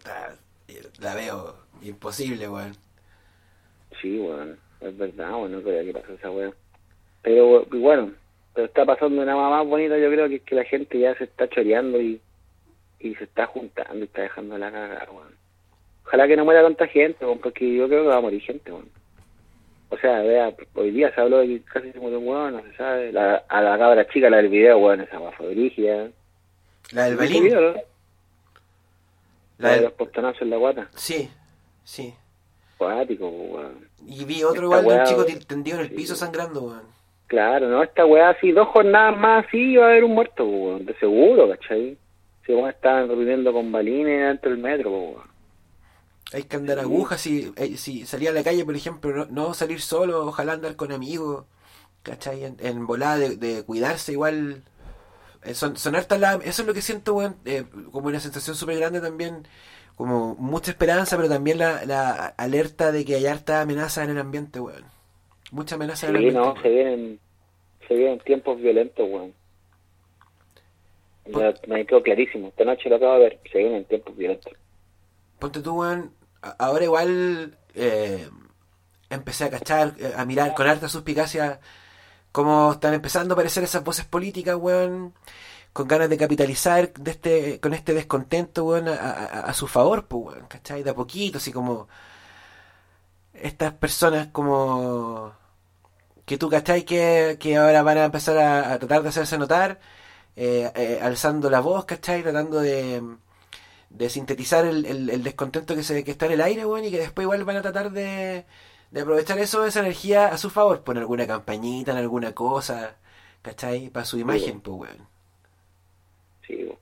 la 1.00 1.14
veo 1.14 1.56
imposible, 1.82 2.48
weón. 2.48 2.74
Sí, 4.00 4.18
weón. 4.18 4.58
Es 4.80 4.96
verdad, 4.96 5.32
weón. 5.32 5.52
No 5.52 5.62
creo 5.62 5.84
que 5.84 5.92
pase 5.92 6.14
esa 6.14 6.30
weón. 6.30 6.54
Pero, 7.22 7.66
bueno, 7.66 8.12
pero 8.54 8.66
está 8.68 8.84
pasando 8.84 9.20
una 9.20 9.36
más 9.36 9.66
bonita, 9.66 9.98
yo 9.98 10.08
creo 10.08 10.28
que 10.28 10.36
es 10.36 10.42
que 10.42 10.54
la 10.54 10.64
gente 10.64 10.98
ya 10.98 11.14
se 11.18 11.24
está 11.24 11.48
choreando 11.48 12.00
y, 12.00 12.20
y 13.00 13.14
se 13.16 13.24
está 13.24 13.46
juntando 13.46 13.98
y 13.98 14.04
está 14.04 14.22
dejando 14.22 14.56
la 14.56 14.72
cagada, 14.72 15.10
weón. 15.10 15.34
Ojalá 16.06 16.28
que 16.28 16.36
no 16.36 16.44
muera 16.44 16.62
tanta 16.62 16.86
gente, 16.86 17.26
porque 17.42 17.74
yo 17.74 17.88
creo 17.88 18.02
que 18.02 18.08
va 18.08 18.18
a 18.18 18.20
morir 18.20 18.40
gente. 18.40 18.70
O 19.88 19.98
sea, 19.98 20.20
vea, 20.20 20.54
hoy 20.74 20.90
día 20.92 21.12
se 21.14 21.20
habló 21.20 21.38
de 21.38 21.48
que 21.48 21.62
casi 21.62 21.92
se 21.92 21.98
murió 21.98 22.20
un 22.20 22.28
weón, 22.28 22.52
no 22.54 22.62
se 22.62 22.76
sabe. 22.76 23.12
La, 23.12 23.44
a 23.48 23.60
la 23.60 23.76
cabra 23.76 24.06
chica, 24.08 24.30
la 24.30 24.36
del 24.38 24.48
video, 24.48 24.78
weón, 24.78 25.00
esa 25.00 25.18
weón 25.18 25.32
fue 25.32 25.50
brígida. 25.50 26.08
La 26.92 27.04
del 27.06 27.16
Belín. 27.16 27.52
La, 29.58 29.72
de 29.72 29.80
los 29.82 29.92
postonazos 29.92 30.42
en 30.42 30.50
la 30.50 30.56
guata. 30.58 30.88
Sí, 30.94 31.28
sí. 31.82 32.14
Cuático, 32.78 33.28
weón. 33.28 33.88
Y 34.06 34.24
vi 34.24 34.44
otro 34.44 34.64
igual 34.64 34.84
de 34.84 34.98
un 34.98 35.04
chico 35.04 35.24
tendido 35.46 35.78
en 35.78 35.86
el 35.86 35.90
piso 35.92 36.14
sangrando, 36.14 36.62
weón. 36.62 36.82
Claro, 37.26 37.68
no, 37.68 37.82
esta 37.82 38.06
weá 38.06 38.30
así, 38.30 38.52
dos 38.52 38.68
jornadas 38.68 39.18
más 39.18 39.46
así 39.46 39.72
iba 39.72 39.86
a 39.86 39.88
haber 39.88 40.04
un 40.04 40.14
muerto, 40.14 40.44
weón. 40.44 40.86
De 40.86 40.94
seguro, 40.98 41.48
¿cachai? 41.48 41.96
Si 42.44 42.52
weón 42.52 42.70
estaban 42.70 43.08
reprimiendo 43.08 43.52
con 43.52 43.72
balines 43.72 44.28
dentro 44.28 44.50
del 44.50 44.60
metro, 44.60 44.90
weón. 44.90 45.35
Hay 46.32 46.44
que 46.44 46.56
andar 46.56 46.78
agujas, 46.78 47.20
si, 47.20 47.52
eh, 47.56 47.76
si 47.76 48.04
salir 48.04 48.30
a 48.30 48.32
la 48.32 48.42
calle, 48.42 48.64
por 48.64 48.74
ejemplo, 48.74 49.26
no, 49.30 49.54
salir 49.54 49.80
solo, 49.80 50.26
ojalá 50.26 50.54
andar 50.54 50.74
con 50.74 50.92
amigos, 50.92 51.44
¿cachai? 52.02 52.44
En, 52.44 52.56
en 52.60 52.86
volada 52.86 53.18
de, 53.18 53.36
de 53.36 53.64
cuidarse 53.64 54.12
igual 54.12 54.64
eh, 55.46 55.54
son, 55.54 55.76
son 55.76 55.94
hartas 55.94 56.20
eso 56.44 56.62
es 56.62 56.66
lo 56.66 56.74
que 56.74 56.82
siento, 56.82 57.14
weón, 57.14 57.36
eh, 57.44 57.64
como 57.92 58.08
una 58.08 58.18
sensación 58.18 58.56
súper 58.56 58.78
grande 58.78 59.00
también, 59.00 59.46
como 59.94 60.34
mucha 60.34 60.72
esperanza, 60.72 61.16
pero 61.16 61.28
también 61.28 61.58
la, 61.58 61.84
la 61.84 62.26
alerta 62.36 62.90
de 62.90 63.04
que 63.04 63.14
hay 63.14 63.26
harta 63.26 63.60
amenaza 63.60 64.02
en 64.02 64.10
el 64.10 64.18
ambiente, 64.18 64.58
weón. 64.58 64.84
Mucha 65.52 65.76
amenaza 65.76 66.08
en 66.08 66.16
el 66.16 66.16
ambiente. 66.16 66.40
no, 66.40 66.60
se 66.60 66.68
vienen, 66.68 67.20
se 67.86 67.94
vienen 67.94 68.18
tiempos 68.20 68.60
violentos, 68.60 69.08
weón. 69.08 69.32
Me, 71.26 71.54
me, 71.68 71.86
quedó 71.86 72.02
clarísimo. 72.02 72.48
Esta 72.48 72.64
noche 72.64 72.88
lo 72.88 72.96
acabo 72.96 73.14
de 73.14 73.20
ver. 73.20 73.40
Se 73.50 73.58
vienen 73.58 73.84
tiempos 73.84 74.16
violentos. 74.16 74.52
Ponte 75.38 75.60
tú, 75.60 75.80
weón. 75.80 76.12
Ahora 76.58 76.84
igual 76.84 77.58
eh, 77.74 78.30
empecé 79.10 79.44
a 79.44 79.50
cachar, 79.50 79.94
a 80.16 80.24
mirar 80.24 80.54
con 80.54 80.66
harta 80.66 80.88
suspicacia 80.88 81.60
cómo 82.36 82.72
están 82.72 82.94
empezando 82.94 83.32
a 83.32 83.36
aparecer 83.36 83.64
esas 83.64 83.82
voces 83.84 84.04
políticas, 84.04 84.56
weón, 84.56 85.14
con 85.72 85.88
ganas 85.88 86.10
de 86.10 86.18
capitalizar 86.18 86.92
de 86.94 87.10
este, 87.12 87.60
con 87.60 87.74
este 87.74 87.94
descontento, 87.94 88.64
weón, 88.64 88.88
a, 88.88 89.52
su 89.54 89.66
favor, 89.68 90.06
pues, 90.06 90.36
weón, 90.36 90.46
¿cachai? 90.46 90.82
De 90.82 90.90
a 90.90 90.94
poquito, 90.94 91.38
así 91.38 91.52
como 91.52 91.88
estas 93.34 93.72
personas 93.74 94.28
como 94.32 95.32
que 96.26 96.38
tú, 96.38 96.50
¿cachai? 96.50 96.84
Que, 96.84 97.38
que 97.40 97.56
ahora 97.56 97.82
van 97.82 97.98
a 97.98 98.04
empezar 98.06 98.38
a, 98.38 98.78
tratar 98.78 99.02
de 99.02 99.08
hacerse 99.10 99.38
notar, 99.38 99.80
eh, 100.36 100.70
eh, 100.74 101.00
alzando 101.02 101.50
la 101.50 101.60
voz, 101.60 101.84
¿cachai? 101.86 102.22
Tratando 102.22 102.60
de, 102.60 103.02
de 103.90 104.08
sintetizar 104.10 104.64
el, 104.66 104.84
el, 104.86 105.22
descontento 105.22 105.74
que, 105.74 105.82
se, 105.82 106.04
que 106.04 106.10
está 106.10 106.26
en 106.26 106.32
el 106.32 106.40
aire, 106.42 106.66
weón, 106.66 106.84
y 106.84 106.90
que 106.90 106.98
después 106.98 107.24
igual 107.24 107.44
van 107.44 107.56
a 107.56 107.62
tratar 107.62 107.90
de 107.92 108.44
de 108.90 109.00
aprovechar 109.00 109.38
eso, 109.38 109.64
esa 109.66 109.80
energía 109.80 110.28
a 110.28 110.38
su 110.38 110.50
favor, 110.50 110.82
poner 110.82 111.02
alguna 111.02 111.26
campañita 111.26 111.92
en 111.92 111.98
alguna 111.98 112.32
cosa, 112.32 112.96
¿cachai? 113.42 113.90
Para 113.90 114.06
su 114.06 114.18
imagen, 114.18 114.60
pues, 114.60 114.76
weón. 114.76 115.08
Sí, 116.46 116.72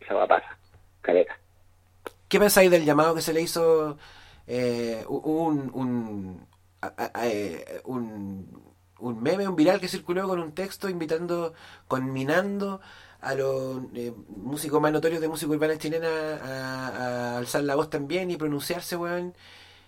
esa 0.00 0.14
va 0.14 0.24
a 0.24 0.28
pasar, 0.28 0.56
caleta. 1.00 1.38
¿Qué 2.28 2.38
pensáis 2.38 2.70
del 2.70 2.84
llamado 2.84 3.14
que 3.14 3.20
se 3.20 3.32
le 3.32 3.42
hizo 3.42 3.98
eh, 4.46 5.04
un, 5.08 5.70
un, 5.74 6.46
eh, 7.22 7.80
un, 7.84 8.74
un 9.00 9.22
meme, 9.22 9.48
un 9.48 9.56
viral 9.56 9.80
que 9.80 9.88
circuló 9.88 10.26
con 10.26 10.38
un 10.38 10.52
texto 10.52 10.88
invitando, 10.88 11.52
conminando 11.88 12.80
a 13.22 13.34
los 13.34 13.78
eh, 13.94 14.12
músicos 14.28 14.80
más 14.80 14.92
notorios 14.92 15.20
de 15.20 15.28
música 15.28 15.50
urbana 15.50 15.78
chilena 15.78 16.08
a, 16.42 16.88
a, 16.88 17.38
alzar 17.38 17.64
la 17.64 17.74
voz 17.74 17.88
también 17.88 18.30
y 18.30 18.36
pronunciarse, 18.36 18.96
weón, 18.96 19.32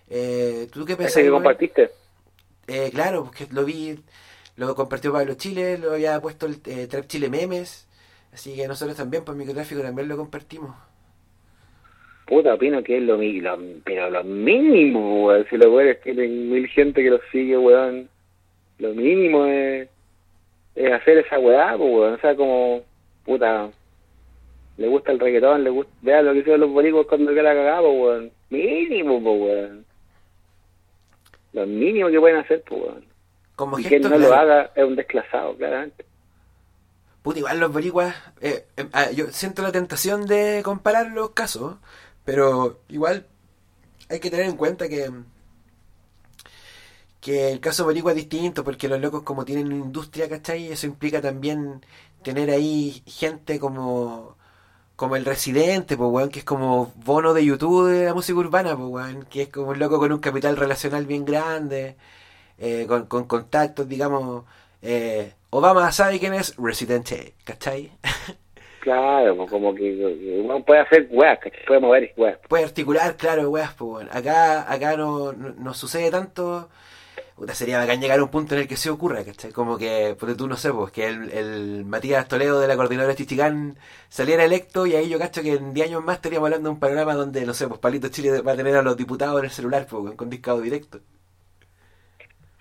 eh, 0.09 0.67
¿Tú 0.71 0.85
qué 0.85 0.95
pensás? 0.95 1.23
que 1.23 1.29
compartiste? 1.29 1.89
Eh, 2.67 2.89
claro, 2.93 3.25
porque 3.25 3.47
lo 3.51 3.65
vi, 3.65 3.97
lo 4.57 4.75
compartió 4.75 5.11
Pablo 5.11 5.33
Chile, 5.35 5.77
lo 5.77 5.93
había 5.93 6.19
puesto 6.21 6.45
el 6.45 6.57
eh, 6.65 6.87
Trap 6.87 7.07
Chile 7.07 7.29
Memes, 7.29 7.87
así 8.33 8.55
que 8.55 8.67
nosotros 8.67 8.97
también, 8.97 9.23
por 9.23 9.35
micrográfico, 9.35 9.81
también 9.81 10.07
lo 10.07 10.17
compartimos. 10.17 10.75
Puta, 12.27 12.55
opino 12.55 12.83
que 12.83 12.97
es 12.97 13.03
lo, 13.03 13.17
lo 13.17 13.59
pero 13.83 14.09
lo 14.09 14.23
mínimo, 14.23 15.27
weón. 15.27 15.45
Si 15.49 15.57
lo 15.57 15.79
es 15.79 16.01
tienen 16.01 16.51
mil 16.51 16.67
gente 16.67 17.03
que 17.03 17.11
lo 17.11 17.19
sigue, 17.31 17.57
weón. 17.57 18.09
Lo 18.79 18.93
mínimo 18.93 19.45
es, 19.45 19.87
es 20.75 20.91
hacer 20.91 21.19
esa 21.19 21.37
weá, 21.37 21.75
weón. 21.75 22.15
O 22.15 22.17
sea, 22.17 22.35
como, 22.35 22.81
puta, 23.25 23.69
le 24.77 24.87
gusta 24.87 25.11
el 25.11 25.19
reggaetón, 25.19 25.63
le 25.63 25.69
gusta, 25.69 25.91
vea 26.01 26.21
lo 26.21 26.33
que 26.33 26.39
hicieron 26.39 26.61
los 26.61 26.71
bolivianos 26.71 27.07
cuando 27.07 27.33
que 27.33 27.41
la 27.41 27.53
cagaba, 27.53 27.89
Mínimo, 28.49 29.17
weón 29.17 29.85
lo 31.55 31.65
mínimo 31.65 32.09
que 32.09 32.19
pueden 32.19 32.37
hacer, 32.37 32.63
pues, 32.67 32.81
Como 33.55 33.79
y 33.79 33.83
gesto, 33.83 34.09
quien 34.09 34.21
no 34.21 34.27
lo 34.27 34.33
haga 34.33 34.71
es 34.75 34.83
un 34.83 34.95
desclasado, 34.95 35.55
claramente. 35.55 36.05
Puta, 37.23 37.39
igual 37.39 37.59
los 37.59 37.71
boricuas, 37.71 38.13
eh, 38.41 38.65
eh, 38.75 38.87
ah, 38.91 39.09
yo 39.11 39.27
siento 39.31 39.63
la 39.63 39.71
tentación 39.71 40.27
de 40.27 40.61
comparar 40.63 41.11
los 41.11 41.31
casos, 41.31 41.77
pero 42.25 42.81
igual 42.89 43.25
hay 44.09 44.19
que 44.19 44.29
tener 44.29 44.45
en 44.47 44.57
cuenta 44.57 44.87
que 44.89 45.09
que 47.21 47.51
el 47.51 47.59
caso 47.59 47.85
boricua 47.85 48.11
es 48.11 48.17
distinto, 48.17 48.63
porque 48.63 48.87
los 48.87 49.01
locos 49.01 49.23
como 49.23 49.45
tienen 49.45 49.65
una 49.65 49.77
industria, 49.77 50.29
¿cachai? 50.29 50.71
Eso 50.71 50.85
implica 50.85 51.21
también 51.21 51.83
tener 52.25 52.49
ahí 52.49 53.03
gente 53.05 53.59
como 53.59 54.35
como 54.95 55.15
el 55.17 55.25
residente, 55.25 55.97
pues 55.97 56.09
weón, 56.09 56.29
que 56.29 56.39
es 56.39 56.45
como 56.45 56.93
bono 56.95 57.33
de 57.33 57.45
YouTube 57.45 57.89
de 57.89 58.05
la 58.05 58.13
música 58.13 58.39
urbana, 58.39 58.75
pues 58.77 58.89
weón, 58.89 59.25
que 59.29 59.43
es 59.43 59.49
como 59.49 59.71
un 59.71 59.79
loco 59.79 59.99
con 59.99 60.11
un 60.11 60.19
capital 60.19 60.57
relacional 60.57 61.05
bien 61.05 61.25
grande, 61.25 61.97
eh, 62.57 62.85
con, 62.87 63.05
con 63.07 63.25
contactos, 63.25 63.87
digamos, 63.89 64.45
eh, 64.81 65.33
Obama 65.49 65.91
sabe 65.91 66.19
quién 66.19 66.33
es 66.33 66.55
Residente, 66.57 67.33
¿cachai? 67.43 67.91
Claro, 68.81 69.35
pues 69.35 69.49
como 69.49 69.73
que, 69.73 70.39
uno 70.43 70.63
puede 70.63 70.81
hacer 70.81 71.07
weas, 71.09 71.39
puede 71.65 71.79
mover 71.79 72.13
weas. 72.17 72.37
Puede 72.47 72.65
articular, 72.65 73.17
claro, 73.17 73.49
weas, 73.49 73.73
pues 73.73 73.89
weón. 73.89 74.09
Acá, 74.11 74.71
acá 74.71 74.95
no, 74.95 75.33
no, 75.33 75.55
no 75.57 75.73
sucede 75.73 76.11
tanto. 76.11 76.69
Sería 77.53 77.79
bacán 77.79 77.99
llegar 77.99 78.19
a 78.19 78.23
un 78.23 78.29
punto 78.31 78.55
en 78.55 78.61
el 78.61 78.67
que 78.67 78.77
se 78.77 78.89
ocurra, 78.89 79.23
¿cachai? 79.25 79.51
Como 79.51 79.77
que, 79.77 80.15
porque 80.19 80.35
tú 80.35 80.47
no 80.47 80.55
sé, 80.55 80.71
pues, 80.71 80.91
que 80.91 81.05
el, 81.07 81.31
el 81.31 81.85
Matías 81.85 82.27
Toledo 82.29 82.61
de 82.61 82.67
la 82.67 82.77
coordinadora 82.77 83.13
Chichigán 83.15 83.77
saliera 84.07 84.45
electo 84.45 84.85
y 84.87 84.95
ahí 84.95 85.09
yo 85.09 85.19
cacho 85.19 85.41
que 85.41 85.53
en 85.53 85.73
10 85.73 85.87
años 85.89 86.03
más 86.03 86.15
estaríamos 86.17 86.47
hablando 86.47 86.69
de 86.69 86.73
un 86.75 86.79
panorama 86.79 87.13
donde, 87.13 87.45
no 87.45 87.53
sé, 87.53 87.67
pues 87.67 87.79
Palito 87.81 88.07
Chile 88.07 88.41
va 88.41 88.53
a 88.53 88.55
tener 88.55 88.75
a 88.77 88.81
los 88.81 88.95
diputados 88.95 89.39
en 89.39 89.45
el 89.45 89.51
celular, 89.51 89.85
pues, 89.89 90.15
con 90.15 90.29
discado 90.29 90.61
directo. 90.61 91.01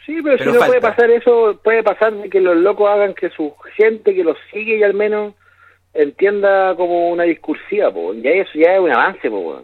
Sí, 0.04 0.20
pero, 0.22 0.37
Pero 0.37 0.52
si 0.52 0.58
no 0.58 0.66
puede 0.66 0.80
pasar 0.80 1.10
eso, 1.10 1.60
puede 1.62 1.82
pasar 1.82 2.12
que 2.28 2.40
los 2.40 2.56
locos 2.56 2.90
hagan 2.90 3.14
que 3.14 3.30
su 3.30 3.54
gente 3.76 4.14
que 4.14 4.24
los 4.24 4.37
sigue 4.52 4.76
y 4.78 4.82
al 4.82 4.92
menos 4.94 5.34
entienda 5.94 6.74
como 6.76 7.08
una 7.10 7.22
discursiva, 7.24 7.90
pues. 7.92 8.20
Ya 8.22 8.30
eso 8.30 8.50
ya 8.54 8.74
es 8.74 8.80
un 8.80 8.90
avance, 8.90 9.30
pues. 9.30 9.62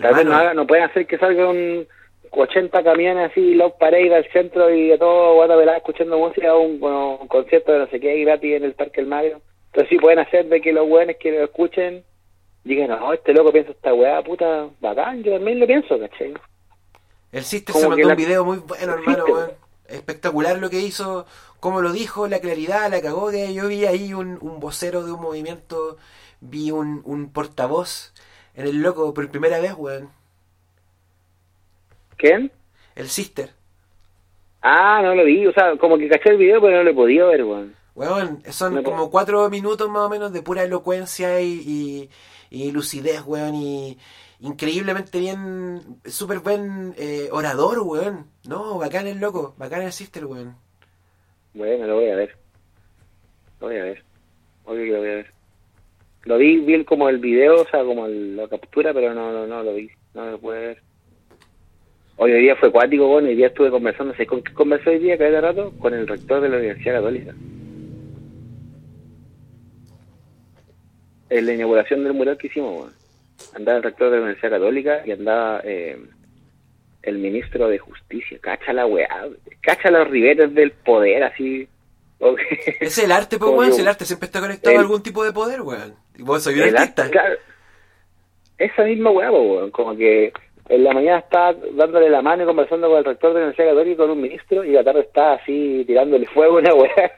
Tal 0.00 0.14
vez 0.14 0.24
no, 0.24 0.34
haga- 0.34 0.54
no 0.54 0.66
pueden 0.66 0.84
hacer 0.84 1.06
que 1.06 1.18
salga 1.18 1.48
un 1.48 1.86
80 2.32 2.82
camiones 2.82 3.30
así, 3.30 3.54
Low 3.54 3.76
Parade 3.78 4.14
al 4.14 4.30
centro 4.32 4.74
y 4.74 4.90
a 4.92 4.98
todo 4.98 5.34
Guatapelá 5.34 5.76
escuchando 5.76 6.18
música 6.18 6.54
un, 6.56 6.80
bueno, 6.80 7.16
un 7.20 7.28
concierto 7.28 7.72
de 7.72 7.78
no 7.80 7.86
sé 7.88 8.00
qué 8.00 8.18
gratis 8.24 8.54
en 8.56 8.64
el 8.64 8.74
Parque 8.74 9.00
del 9.02 9.10
Mario. 9.10 9.40
Entonces 9.66 9.88
sí 9.90 9.96
pueden 9.98 10.18
hacer 10.18 10.46
de 10.48 10.60
que 10.60 10.72
los 10.72 10.88
weones 10.88 11.16
que 11.18 11.30
lo 11.32 11.44
escuchen 11.44 12.04
digan, 12.64 12.88
no, 12.90 13.12
este 13.12 13.32
loco 13.32 13.52
piensa 13.52 13.72
esta 13.72 13.92
weá, 13.94 14.22
puta, 14.22 14.68
bacán, 14.80 15.22
yo 15.22 15.32
también 15.32 15.58
lo 15.60 15.66
pienso, 15.66 15.98
¿cachai? 15.98 16.34
El 17.32 17.42
Sister 17.44 17.72
Como 17.72 17.82
se 17.84 17.88
mandó 17.88 18.06
la- 18.08 18.14
un 18.14 18.16
video 18.18 18.44
muy 18.44 18.58
bueno, 18.58 18.92
hermano, 18.92 19.24
weón. 19.24 19.50
Espectacular 19.88 20.58
lo 20.58 20.70
que 20.70 20.80
hizo, 20.80 21.26
cómo 21.60 21.80
lo 21.80 21.92
dijo, 21.92 22.28
la 22.28 22.40
claridad, 22.40 22.90
la 22.90 23.00
cagó. 23.02 23.30
Que 23.30 23.52
yo 23.52 23.68
vi 23.68 23.84
ahí 23.84 24.14
un, 24.14 24.38
un 24.40 24.58
vocero 24.60 25.02
de 25.04 25.12
un 25.12 25.20
movimiento, 25.20 25.96
vi 26.40 26.70
un, 26.70 27.02
un 27.04 27.32
portavoz 27.32 28.14
en 28.54 28.66
el 28.66 28.80
loco 28.82 29.12
por 29.12 29.30
primera 29.30 29.60
vez, 29.60 29.74
weón. 29.76 30.08
¿Quién? 32.22 32.52
El 32.94 33.08
Sister. 33.08 33.50
Ah, 34.62 35.00
no 35.02 35.12
lo 35.16 35.24
vi, 35.24 35.44
o 35.44 35.52
sea, 35.52 35.76
como 35.76 35.98
que 35.98 36.08
caché 36.08 36.30
el 36.30 36.36
video, 36.36 36.60
pero 36.60 36.76
no 36.76 36.84
lo 36.84 36.90
he 36.90 36.94
podido 36.94 37.26
ver, 37.28 37.42
weón. 37.42 37.74
Weón, 37.96 38.42
son 38.52 38.80
como 38.84 39.10
cuatro 39.10 39.50
minutos 39.50 39.90
más 39.90 40.02
o 40.02 40.08
menos 40.08 40.32
de 40.32 40.40
pura 40.40 40.62
elocuencia 40.62 41.40
y, 41.40 41.50
y, 41.66 42.10
y 42.50 42.70
lucidez, 42.70 43.22
weón, 43.26 43.56
y 43.56 43.98
increíblemente 44.38 45.18
bien, 45.18 45.80
súper 46.04 46.38
buen 46.38 46.94
eh, 46.96 47.28
orador, 47.32 47.80
weón. 47.80 48.26
No, 48.48 48.78
bacán 48.78 49.08
el 49.08 49.18
loco, 49.18 49.56
bacán 49.58 49.82
el 49.82 49.92
Sister, 49.92 50.24
weón. 50.26 50.54
Bueno, 51.54 51.88
lo 51.88 51.96
voy 51.96 52.08
a 52.08 52.14
ver. 52.14 52.36
Lo 53.60 53.66
voy 53.66 53.78
a 53.78 53.82
ver. 53.82 54.04
Obvio 54.64 54.84
que 54.84 54.90
lo 54.92 54.98
voy 54.98 55.08
a 55.08 55.14
ver. 55.14 55.32
Lo 56.22 56.38
vi, 56.38 56.60
vi 56.60 56.84
como 56.84 57.08
el 57.08 57.18
video, 57.18 57.62
o 57.62 57.66
sea, 57.66 57.82
como 57.84 58.06
el- 58.06 58.36
la 58.36 58.46
captura, 58.46 58.94
pero 58.94 59.12
no, 59.12 59.32
no, 59.32 59.44
no 59.44 59.62
lo 59.64 59.74
vi. 59.74 59.90
No 60.14 60.30
lo 60.30 60.38
pude 60.38 60.58
ver. 60.60 60.82
Hoy, 62.16 62.32
día 62.32 62.54
fue 62.56 62.70
cuático, 62.70 63.06
bueno, 63.08 63.28
hoy 63.28 63.34
día 63.36 63.48
estuve 63.48 63.70
conversando, 63.70 64.12
¿sabes 64.12 64.28
con 64.28 64.42
qué 64.42 64.52
conversé 64.52 64.90
hoy 64.90 64.98
día, 64.98 65.18
cada 65.18 65.40
rato? 65.40 65.72
Con 65.78 65.94
el 65.94 66.06
rector 66.06 66.40
de 66.40 66.48
la 66.48 66.58
Universidad 66.58 66.96
Católica. 66.96 67.34
En 71.30 71.46
la 71.46 71.54
inauguración 71.54 72.04
del 72.04 72.12
mural 72.12 72.36
que 72.36 72.48
hicimos, 72.48 72.74
bueno. 72.76 72.92
Andaba 73.54 73.78
el 73.78 73.82
rector 73.82 74.10
de 74.10 74.16
la 74.18 74.22
Universidad 74.24 74.50
Católica 74.50 75.02
y 75.06 75.10
andaba 75.12 75.60
eh, 75.64 75.98
el 77.02 77.18
ministro 77.18 77.68
de 77.68 77.78
Justicia. 77.78 78.38
Cacha 78.40 78.72
la 78.72 78.86
weá, 78.86 79.08
cacha 79.62 79.90
los 79.90 80.08
ribetes 80.08 80.54
del 80.54 80.70
poder, 80.72 81.24
así. 81.24 81.66
Es 82.80 82.98
el 82.98 83.10
arte, 83.10 83.36
pues, 83.38 83.50
weón. 83.50 83.72
el 83.80 83.88
arte 83.88 84.04
siempre 84.04 84.26
está 84.26 84.40
conectado 84.40 84.70
el- 84.74 84.78
a 84.78 84.82
algún 84.82 85.02
tipo 85.02 85.24
de 85.24 85.32
poder, 85.32 85.62
weón. 85.62 85.94
Y 86.16 86.22
vos 86.22 86.42
soy 86.42 86.60
un 86.60 86.76
artista. 86.76 87.10
claro. 87.10 87.34
Esa 88.58 88.84
misma 88.84 89.10
weá, 89.10 89.30
po, 89.30 89.42
weón. 89.42 89.70
Como 89.72 89.96
que 89.96 90.32
en 90.68 90.84
la 90.84 90.92
mañana 90.92 91.18
está 91.18 91.52
dándole 91.52 92.08
la 92.08 92.22
mano 92.22 92.42
y 92.42 92.46
conversando 92.46 92.88
con 92.88 92.98
el 92.98 93.04
rector 93.04 93.32
de 93.32 93.40
la 93.40 93.46
Universidad 93.46 93.68
Católica 93.68 93.92
y 93.92 93.96
con 93.96 94.10
un 94.10 94.20
ministro, 94.20 94.64
y 94.64 94.72
la 94.72 94.84
tarde 94.84 95.00
está 95.00 95.34
así 95.34 95.84
tirándole 95.86 96.26
fuego 96.28 96.56
a 96.56 96.60
una 96.60 96.74
weá. 96.74 97.12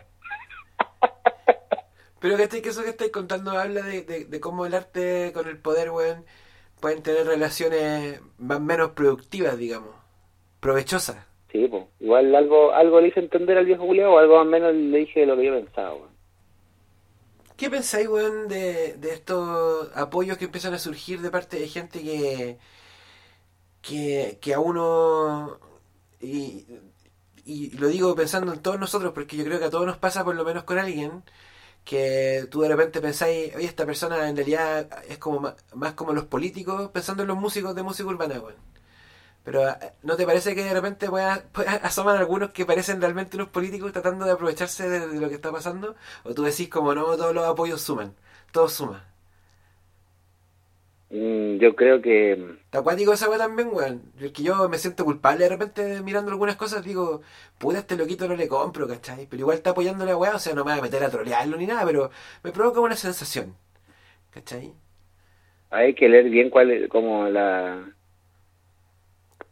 Pero 2.20 2.36
que 2.38 2.62
que 2.62 2.68
eso 2.70 2.82
que 2.82 2.88
estáis 2.88 3.12
contando 3.12 3.50
habla 3.50 3.82
de, 3.82 4.02
de, 4.02 4.24
de 4.24 4.40
cómo 4.40 4.64
el 4.64 4.74
arte 4.74 5.30
con 5.34 5.46
el 5.46 5.58
poder, 5.58 5.90
weón, 5.90 6.24
pueden 6.80 7.02
tener 7.02 7.26
relaciones 7.26 8.20
más 8.38 8.60
menos 8.60 8.92
productivas, 8.92 9.58
digamos. 9.58 9.94
Provechosas. 10.60 11.26
Sí, 11.52 11.68
pues. 11.68 11.84
Igual 12.00 12.34
algo 12.34 12.72
algo 12.72 13.00
le 13.00 13.08
hice 13.08 13.20
entender 13.20 13.58
al 13.58 13.66
viejo 13.66 13.84
Julio, 13.84 14.12
o 14.12 14.18
algo 14.18 14.36
más 14.36 14.46
o 14.46 14.50
menos 14.50 14.74
le 14.74 14.98
dije 14.98 15.20
de 15.20 15.26
lo 15.26 15.36
que 15.36 15.44
yo 15.44 15.54
pensaba, 15.54 15.94
weón. 15.94 16.14
¿Qué 17.56 17.70
pensáis, 17.70 18.08
weón, 18.08 18.48
de, 18.48 18.94
de 18.94 19.12
estos 19.12 19.94
apoyos 19.94 20.38
que 20.38 20.46
empiezan 20.46 20.74
a 20.74 20.78
surgir 20.78 21.20
de 21.20 21.30
parte 21.30 21.58
de 21.58 21.68
gente 21.68 22.02
que, 22.02 22.56
que, 23.86 24.38
que 24.42 24.54
a 24.54 24.60
uno, 24.60 25.58
y, 26.20 26.66
y 27.44 27.70
lo 27.78 27.88
digo 27.88 28.14
pensando 28.16 28.52
en 28.54 28.60
todos 28.62 28.78
nosotros, 28.80 29.12
porque 29.14 29.36
yo 29.36 29.44
creo 29.44 29.58
que 29.60 29.66
a 29.66 29.70
todos 29.70 29.86
nos 29.86 29.98
pasa 29.98 30.24
por 30.24 30.34
lo 30.36 30.44
menos 30.44 30.64
con 30.64 30.78
alguien, 30.78 31.24
que 31.84 32.46
tú 32.50 32.62
de 32.62 32.68
repente 32.70 33.00
pensáis, 33.02 33.54
oye, 33.56 33.66
esta 33.66 33.86
persona 33.86 34.28
en 34.28 34.36
realidad 34.36 34.88
es 35.08 35.18
como 35.18 35.54
más, 35.74 35.94
como 35.94 36.12
los 36.14 36.26
políticos, 36.26 36.90
pensando 36.92 37.22
en 37.24 37.28
los 37.28 37.38
músicos 37.38 37.74
de 37.76 37.82
música 37.84 38.08
urbana, 38.10 38.40
weón. 38.40 38.56
Pero 39.44 39.68
eh, 39.68 39.76
¿no 40.02 40.16
te 40.16 40.26
parece 40.26 40.54
que 40.54 40.64
de 40.64 40.72
repente 40.74 41.08
pueda, 41.10 41.44
pueda- 41.52 41.72
asoman 41.76 42.16
algunos 42.16 42.50
que 42.52 42.66
parecen 42.66 43.00
realmente 43.00 43.36
unos 43.36 43.48
políticos 43.50 43.92
tratando 43.92 44.24
de 44.26 44.32
aprovecharse 44.32 44.88
de, 44.88 45.08
de 45.08 45.20
lo 45.20 45.28
que 45.28 45.34
está 45.36 45.52
pasando? 45.52 45.96
¿O 46.24 46.34
tú 46.34 46.42
decís 46.44 46.68
como 46.68 46.94
no, 46.94 47.04
todos 47.16 47.34
los 47.34 47.44
apoyos 47.46 47.80
suman? 47.82 48.14
Todos 48.52 48.72
suman. 48.74 49.02
Mm, 51.10 51.58
yo 51.58 51.76
creo 51.76 52.00
que 52.02 52.32
Está 52.64 52.78
acuático 52.80 53.12
esa 53.12 53.28
weá 53.28 53.38
también, 53.38 53.68
weón. 53.72 54.02
Porque 54.18 54.42
yo 54.42 54.68
me 54.68 54.78
siento 54.78 55.04
culpable 55.04 55.44
de 55.44 55.50
repente 55.50 56.00
mirando 56.02 56.30
algunas 56.30 56.56
cosas, 56.56 56.84
digo, 56.84 57.22
puta, 57.58 57.78
este 57.78 57.96
loquito 57.96 58.26
no 58.28 58.36
le 58.36 58.48
compro, 58.48 58.88
¿cachai? 58.88 59.26
Pero 59.28 59.40
igual 59.42 59.56
está 59.56 59.70
apoyando 59.70 60.04
la 60.04 60.16
weá, 60.16 60.34
o 60.34 60.38
sea, 60.38 60.54
no 60.54 60.64
me 60.64 60.72
voy 60.72 60.80
a 60.80 60.82
meter 60.82 61.02
a 61.04 61.10
trolearlo 61.10 61.56
ni 61.56 61.66
nada, 61.66 61.84
pero 61.86 62.10
me 62.42 62.52
provoca 62.52 62.80
una 62.80 62.96
sensación, 62.96 63.54
¿cachai? 64.30 64.74
hay 65.74 65.94
que 65.94 66.08
leer 66.08 66.30
bien 66.30 66.50
cuál 66.50 66.70
es, 66.70 66.88
como 66.88 67.28
la 67.28 67.84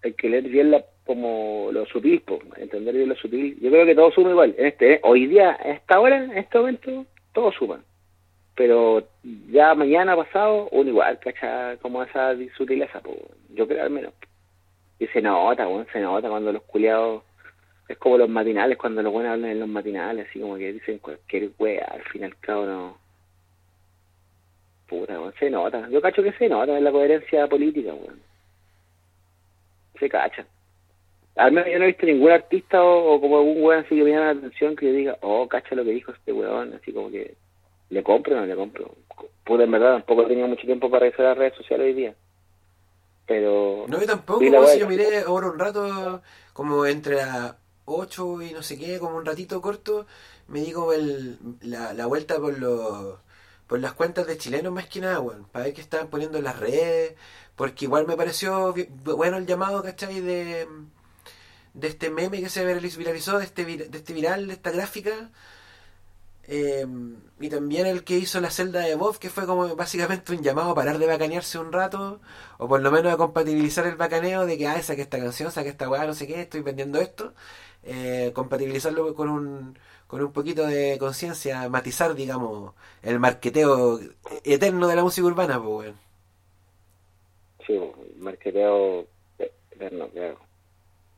hay 0.04 0.12
que 0.14 0.28
leer 0.28 0.44
bien 0.48 0.70
la 0.70 0.84
como 1.04 1.70
lo 1.72 1.84
sutil 1.86 2.20
po, 2.20 2.38
entender 2.56 2.94
bien 2.94 3.08
lo 3.08 3.16
sutil 3.16 3.58
yo 3.60 3.70
creo 3.70 3.84
que 3.84 3.94
todo 3.94 4.12
suma 4.12 4.30
igual 4.30 4.54
en 4.56 4.66
este 4.66 5.00
hoy 5.02 5.26
día 5.26 5.50
a 5.60 5.72
esta 5.72 5.98
hora 5.98 6.24
en 6.24 6.38
este 6.38 6.58
momento 6.58 7.06
todo 7.32 7.50
suma 7.52 7.82
pero 8.54 9.06
ya 9.50 9.74
mañana 9.74 10.16
pasado 10.16 10.68
uno 10.72 10.90
igual 10.90 11.18
cacha 11.18 11.76
como 11.78 12.02
esa 12.02 12.34
sutileza 12.56 13.00
po, 13.00 13.16
yo 13.50 13.66
creo 13.66 13.84
al 13.84 13.90
menos 13.90 14.12
y 14.98 15.06
se 15.08 15.22
nota 15.22 15.66
weón, 15.68 15.86
se 15.92 16.00
nota 16.00 16.28
cuando 16.28 16.52
los 16.52 16.62
culiados 16.62 17.22
es 17.88 17.98
como 17.98 18.18
los 18.18 18.28
matinales 18.28 18.78
cuando 18.78 19.02
los 19.02 19.12
buenos 19.12 19.32
hablan 19.32 19.50
en 19.50 19.60
los 19.60 19.68
matinales 19.68 20.28
así 20.28 20.40
como 20.40 20.56
que 20.56 20.72
dicen 20.72 20.98
cualquier 20.98 21.50
wea 21.58 21.86
al 21.92 22.02
fin 22.04 22.22
y 22.22 22.24
al 22.24 22.36
cabo 22.38 22.66
no 22.66 23.02
Puta, 24.92 25.18
weón, 25.18 25.32
se 25.38 25.48
nota. 25.48 25.88
Yo 25.88 26.02
cacho 26.02 26.22
que 26.22 26.32
se 26.32 26.50
nota 26.50 26.76
en 26.76 26.84
la 26.84 26.92
coherencia 26.92 27.46
política, 27.46 27.94
weón. 27.94 28.20
Se 29.98 30.06
cacha. 30.06 30.44
Al 31.36 31.52
menos 31.52 31.70
yo 31.72 31.78
no 31.78 31.84
he 31.84 31.88
visto 31.88 32.04
ningún 32.04 32.30
artista 32.30 32.82
o, 32.84 33.18
como 33.18 33.38
algún 33.38 33.62
weón 33.62 33.84
así 33.86 33.96
que 33.96 34.04
me 34.04 34.10
llama 34.10 34.26
la 34.26 34.38
atención 34.38 34.76
que 34.76 34.92
diga, 34.92 35.16
oh, 35.22 35.48
cacha 35.48 35.74
lo 35.74 35.82
que 35.84 35.92
dijo 35.92 36.12
este 36.12 36.34
weón, 36.34 36.74
así 36.74 36.92
como 36.92 37.10
que 37.10 37.34
le 37.92 38.02
compro 38.02 38.34
no 38.34 38.46
le 38.46 38.56
compro. 38.56 38.94
Puta, 39.44 39.64
en 39.64 39.70
verdad, 39.70 39.92
tampoco 39.96 40.26
tenido 40.26 40.48
mucho 40.48 40.66
tiempo 40.66 40.90
para 40.90 41.00
revisar 41.00 41.26
las 41.26 41.38
redes 41.38 41.54
sociales 41.56 41.86
hoy 41.86 41.94
día. 41.94 42.14
Pero... 43.26 43.84
No, 43.86 44.00
yo 44.00 44.06
tampoco, 44.06 44.40
weá 44.40 44.66
si 44.68 44.78
yo 44.78 44.88
miré 44.88 45.20
ahora 45.20 45.48
un 45.48 45.58
rato, 45.58 46.22
como 46.52 46.86
entre 46.86 47.16
las 47.16 47.54
8 47.84 48.42
y 48.42 48.52
no 48.52 48.62
sé 48.62 48.78
qué, 48.78 48.98
como 48.98 49.16
un 49.16 49.26
ratito 49.26 49.60
corto, 49.60 50.06
me 50.48 50.60
di 50.60 50.72
como 50.72 50.92
el, 50.92 51.38
la, 51.60 51.92
la 51.92 52.06
vuelta 52.06 52.38
por 52.38 52.58
los 52.58 53.18
por 53.66 53.80
las 53.80 53.92
cuentas 53.94 54.26
de 54.26 54.36
chilenos 54.36 54.72
más 54.72 54.86
que 54.86 55.00
nada, 55.00 55.20
weón, 55.20 55.46
para 55.50 55.64
ver 55.64 55.74
qué 55.74 55.80
estaban 55.80 56.08
poniendo 56.08 56.36
en 56.36 56.44
las 56.44 56.58
redes, 56.58 57.14
porque 57.56 57.86
igual 57.86 58.06
me 58.06 58.16
pareció 58.16 58.74
bueno 59.04 59.38
el 59.38 59.46
llamado, 59.46 59.82
¿cachai? 59.82 60.20
De, 60.20 60.66
de 61.72 61.88
este 61.88 62.10
meme 62.10 62.40
que 62.40 62.50
se 62.50 62.64
viralizó, 62.64 63.38
de 63.38 63.44
este, 63.44 63.64
de 63.64 63.98
este 63.98 64.12
viral, 64.12 64.46
de 64.46 64.54
esta 64.54 64.70
gráfica. 64.70 65.30
Eh, 66.48 66.84
y 67.40 67.48
también 67.48 67.86
el 67.86 68.04
que 68.04 68.16
hizo 68.18 68.40
la 68.40 68.50
celda 68.50 68.80
de 68.80 68.94
Bob, 68.94 69.18
que 69.18 69.30
fue 69.30 69.46
como 69.46 69.74
básicamente 69.76 70.32
un 70.32 70.42
llamado 70.42 70.70
a 70.70 70.74
parar 70.74 70.98
de 70.98 71.06
bacanearse 71.06 71.58
un 71.58 71.72
rato, 71.72 72.20
o 72.58 72.68
por 72.68 72.80
lo 72.80 72.90
menos 72.90 73.12
a 73.12 73.16
compatibilizar 73.16 73.86
el 73.86 73.96
bacaneo 73.96 74.46
de 74.46 74.58
que, 74.58 74.66
ah, 74.66 74.80
saqué 74.82 75.02
esta 75.02 75.18
canción, 75.18 75.50
saqué 75.50 75.70
esta 75.70 75.88
weá, 75.88 76.06
no 76.06 76.14
sé 76.14 76.26
qué, 76.26 76.40
estoy 76.42 76.62
vendiendo 76.62 77.00
esto. 77.00 77.34
Eh, 77.84 78.32
compatibilizarlo 78.34 79.14
con 79.14 79.28
un, 79.28 79.78
con 80.06 80.22
un 80.22 80.32
poquito 80.32 80.66
de 80.66 80.98
conciencia, 80.98 81.68
matizar, 81.68 82.14
digamos, 82.14 82.74
el 83.02 83.18
marqueteo 83.18 84.00
eterno 84.44 84.88
de 84.88 84.96
la 84.96 85.02
música 85.02 85.26
urbana, 85.26 85.58
pues, 85.62 85.86
weón. 85.86 85.96
Sí, 87.66 87.80
marqueteo 88.18 89.06
eterno, 89.70 90.08
claro. 90.08 90.38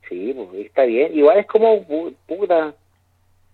Sí, 0.09 0.35
pues 0.35 0.67
está 0.67 0.85
bien. 0.85 1.15
Igual 1.17 1.39
es 1.39 1.47
como, 1.47 1.85
puta, 2.27 2.75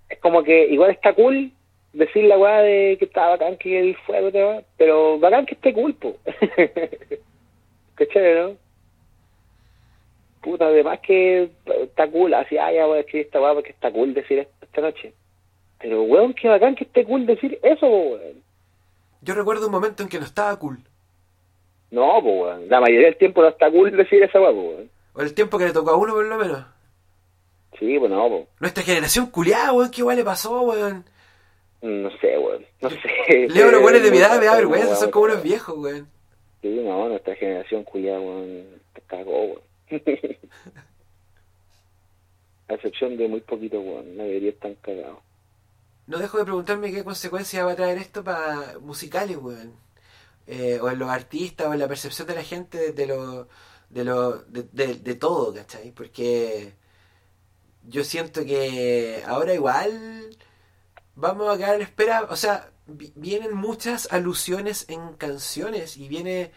es 0.09 0.19
como 0.19 0.43
que 0.43 0.67
igual 0.67 0.91
está 0.91 1.15
cool 1.15 1.53
decir 1.93 2.25
la 2.25 2.39
weá 2.39 2.63
de 2.63 2.97
que 2.99 3.07
estaba 3.07 3.31
bacán 3.31 3.57
que 3.57 3.79
el 3.79 3.97
fuego, 3.99 4.31
pero 4.77 5.19
bacán 5.19 5.47
que 5.47 5.55
esté 5.55 5.73
cool, 5.73 5.95
pues. 5.95 6.17
Qué 7.97 8.09
chévere, 8.09 8.43
¿no? 8.43 8.57
Puta, 10.43 10.67
además 10.67 11.01
que 11.01 11.51
está 11.83 12.11
cool, 12.11 12.33
así, 12.33 12.57
ah, 12.57 12.73
ya 12.73 12.87
voy 12.87 12.99
a 12.99 13.03
decir 13.03 13.21
esta 13.21 13.41
weá 13.41 13.53
porque 13.53 13.71
está 13.71 13.93
cool 13.93 14.15
decir 14.15 14.39
esto 14.39 14.61
esta 14.63 14.81
noche. 14.81 15.13
Pero, 15.81 16.03
weón, 16.03 16.35
qué 16.35 16.49
bacán 16.49 16.75
que 16.75 16.85
esté 16.85 17.05
cool 17.05 17.27
decir 17.27 17.59
eso, 17.63 17.87
weón. 17.87 18.43
Yo 19.23 19.35
recuerdo 19.35 19.67
un 19.67 19.73
momento 19.73 20.03
en 20.03 20.09
que 20.09 20.19
no 20.19 20.25
estaba 20.25 20.59
cool. 20.59 20.79
No, 21.91 22.21
pues, 22.23 22.35
weón. 22.35 22.69
La 22.69 22.81
mayoría 22.81 23.07
del 23.07 23.19
tiempo 23.19 23.43
no 23.43 23.49
está 23.49 23.71
cool 23.71 23.91
decir 23.95 24.23
esa 24.23 24.41
weá, 24.41 24.51
weón. 24.51 24.91
O 25.13 25.21
el 25.21 25.35
tiempo 25.35 25.59
que 25.59 25.67
le 25.67 25.73
tocó 25.73 25.91
a 25.91 25.97
uno, 25.97 26.15
por 26.15 26.25
lo 26.25 26.37
menos. 26.39 26.65
Sí, 27.79 27.99
pues 27.99 28.11
no, 28.11 28.29
pues. 28.29 28.47
Nuestra 28.61 28.83
generación 28.83 29.27
culiada, 29.27 29.73
weón, 29.73 29.91
qué 29.91 30.03
weón 30.03 30.17
le 30.19 30.25
pasó, 30.25 30.63
weón. 30.63 31.05
No 31.83 32.11
sé, 32.19 32.39
weón. 32.39 32.67
No 32.81 32.91
sé. 32.91 33.49
Leo 33.49 33.71
los 33.71 33.83
weones 33.83 34.03
de 34.03 34.11
mi 34.11 34.19
edad 34.23 34.39
me 34.39 34.47
da 34.47 34.57
vergüenza, 34.57 34.97
son 34.97 35.11
como 35.11 35.27
unos 35.27 35.43
viejos, 35.43 35.77
weón. 35.79 36.09
Sí, 36.61 36.69
no, 36.69 37.09
nuestra 37.09 37.35
generación 37.37 37.85
culiada, 37.85 38.21
weón, 38.21 38.65
te 38.93 39.01
cagó, 39.03 39.45
weón. 39.45 39.63
a 42.69 42.75
excepción 42.75 43.17
de 43.17 43.29
muy 43.29 43.41
poquito, 43.41 43.81
weón. 43.81 44.17
La 44.17 44.25
mayoría 44.25 44.51
están 44.51 44.75
cagados. 44.77 45.21
No 46.07 46.19
dejo 46.19 46.39
de 46.39 46.45
preguntarme 46.45 46.93
qué 46.93 47.05
consecuencias 47.05 47.65
va 47.65 47.73
a 47.73 47.77
traer 47.77 47.99
esto 47.99 48.23
para 48.23 48.79
musicales, 48.81 49.37
weón. 49.37 49.75
Eh, 50.47 50.79
o 50.83 50.91
en 50.91 50.99
los 50.99 51.09
artistas, 51.09 51.69
o 51.69 51.73
en 51.73 51.79
la 51.79 51.89
percepción 51.89 52.27
de 52.27 52.35
la 52.35 52.43
gente 52.43 52.93
de 52.93 53.07
lo, 53.07 53.49
de, 53.89 54.05
lo, 54.05 54.43
de, 54.43 54.65
de, 54.97 55.15
todo, 55.15 55.55
¿cachai? 55.55 55.93
Porque 55.93 56.75
yo 57.89 58.03
siento 58.05 58.45
que 58.45 59.23
ahora 59.27 59.55
igual 59.55 60.37
vamos 61.15 61.49
a 61.49 61.57
quedar 61.57 61.77
en 61.77 61.83
espera, 61.83 62.27
o 62.29 62.37
sea, 62.37 62.71
vienen 62.87 63.55
muchas 63.55 64.13
alusiones 64.13 64.89
en 64.89 65.15
canciones 65.15 65.97
y 65.97 66.09
viene 66.09 66.53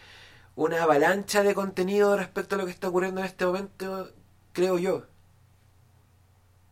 una 0.55 0.83
avalancha 0.83 1.43
de 1.43 1.55
contenido 1.55 2.15
respecto 2.15 2.55
a 2.55 2.57
lo 2.59 2.65
que 2.65 2.71
está 2.71 2.89
ocurriendo 2.89 3.21
en 3.21 3.27
este 3.27 3.45
momento, 3.45 4.09
creo 4.51 4.77
yo. 4.77 5.03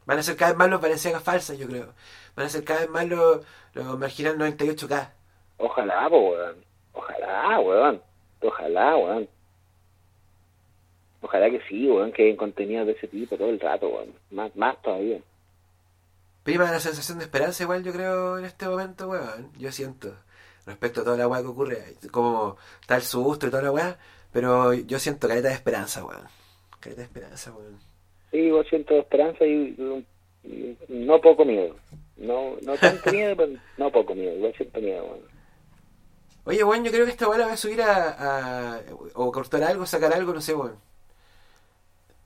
Van 0.05 0.19
a 0.19 0.23
ser 0.23 0.35
cada 0.35 0.51
vez 0.51 0.57
más 0.57 0.69
los 0.69 0.81
valencianas 0.81 1.23
falsas, 1.23 1.57
yo 1.57 1.67
creo. 1.67 1.93
Van 2.35 2.45
a 2.45 2.49
ser 2.49 2.63
cada 2.63 2.81
vez 2.81 2.89
más 2.89 3.07
los, 3.07 3.45
los 3.73 3.97
marginal 3.97 4.37
98K. 4.37 5.11
Ojalá, 5.57 6.07
weón. 6.07 6.55
Ojalá, 6.93 7.59
weón. 7.59 8.01
Ojalá, 8.41 8.97
weón. 8.97 9.29
Ojalá 11.21 11.49
que 11.51 11.61
sí, 11.69 11.87
weón, 11.87 12.11
que 12.11 12.23
hay 12.23 12.35
contenido 12.35 12.83
de 12.85 12.93
ese 12.93 13.07
tipo 13.07 13.37
todo 13.37 13.49
el 13.49 13.59
rato, 13.59 13.87
weón. 13.89 14.13
Más, 14.31 14.55
más 14.55 14.81
todavía. 14.81 15.19
Prima 16.43 16.71
la 16.71 16.79
sensación 16.79 17.19
de 17.19 17.25
esperanza 17.25 17.63
igual 17.63 17.83
yo 17.83 17.93
creo 17.93 18.39
en 18.39 18.45
este 18.45 18.67
momento, 18.67 19.07
weón. 19.07 19.51
Yo 19.57 19.71
siento. 19.71 20.15
Respecto 20.65 21.01
a 21.01 21.03
toda 21.03 21.17
la 21.17 21.27
weá 21.27 21.41
que 21.41 21.47
ocurre. 21.47 21.95
Como 22.11 22.57
el 22.89 23.01
susto 23.01 23.47
y 23.47 23.51
toda 23.51 23.63
la 23.63 23.71
weá. 23.71 23.97
Pero 24.31 24.73
yo 24.73 24.97
siento 24.97 25.27
careta 25.27 25.49
de 25.49 25.53
esperanza, 25.53 26.03
weón. 26.03 26.23
Careta 26.79 27.01
de 27.01 27.05
esperanza, 27.05 27.51
weón. 27.51 27.79
Sí, 28.31 28.47
yo 28.47 28.63
siento 28.63 28.95
esperanza 28.95 29.45
y, 29.45 30.05
no 30.87 31.21
poco 31.21 31.45
miedo. 31.45 31.75
No, 32.17 32.55
no 32.61 32.75
tanto 32.77 33.11
miedo, 33.11 33.35
pero 33.35 33.53
no 33.77 33.91
poco 33.91 34.15
miedo. 34.15 34.35
Igual 34.35 34.55
siento 34.55 34.81
miedo, 34.81 35.05
weón. 35.05 35.21
Oye, 36.45 36.63
weón, 36.63 36.83
yo 36.83 36.91
creo 36.91 37.05
que 37.05 37.11
esta 37.11 37.29
weá 37.29 37.37
la 37.37 37.47
va 37.47 37.53
a 37.53 37.57
subir 37.57 37.83
a, 37.83 38.77
a, 38.77 38.81
o 39.13 39.31
cortar 39.31 39.63
algo, 39.63 39.85
sacar 39.85 40.11
algo, 40.11 40.33
no 40.33 40.41
sé, 40.41 40.55
weón. 40.55 40.77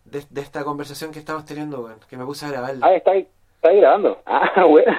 De, 0.06 0.24
de, 0.30 0.42
esta 0.42 0.64
conversación 0.64 1.12
que 1.12 1.20
estamos 1.20 1.44
teniendo, 1.44 1.82
weón. 1.82 2.00
Que 2.08 2.16
me 2.16 2.24
puse 2.24 2.46
a 2.46 2.52
grabar. 2.52 2.76
Ah, 2.82 2.96
está 2.96 3.12
ahí, 3.12 3.28
está 3.66 3.70
ahí 3.70 3.80
grabando. 3.80 4.22
Ah, 4.26 4.66
weón. 4.66 4.96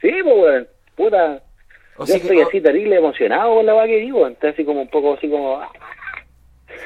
sí, 0.00 0.10
pues, 0.22 0.24
weón. 0.24 0.68
Puta. 0.96 1.42
yo 1.98 2.14
estoy 2.14 2.40
así 2.40 2.60
terrible 2.60 2.96
emocionado 2.96 3.54
con 3.54 3.66
la 3.66 3.74
weá 3.74 3.86
que 3.86 4.00
digo. 4.00 4.26
Está 4.26 4.48
así 4.48 4.64
como 4.64 4.82
un 4.82 4.88
poco 4.88 5.14
así 5.14 5.30
como... 5.30 5.60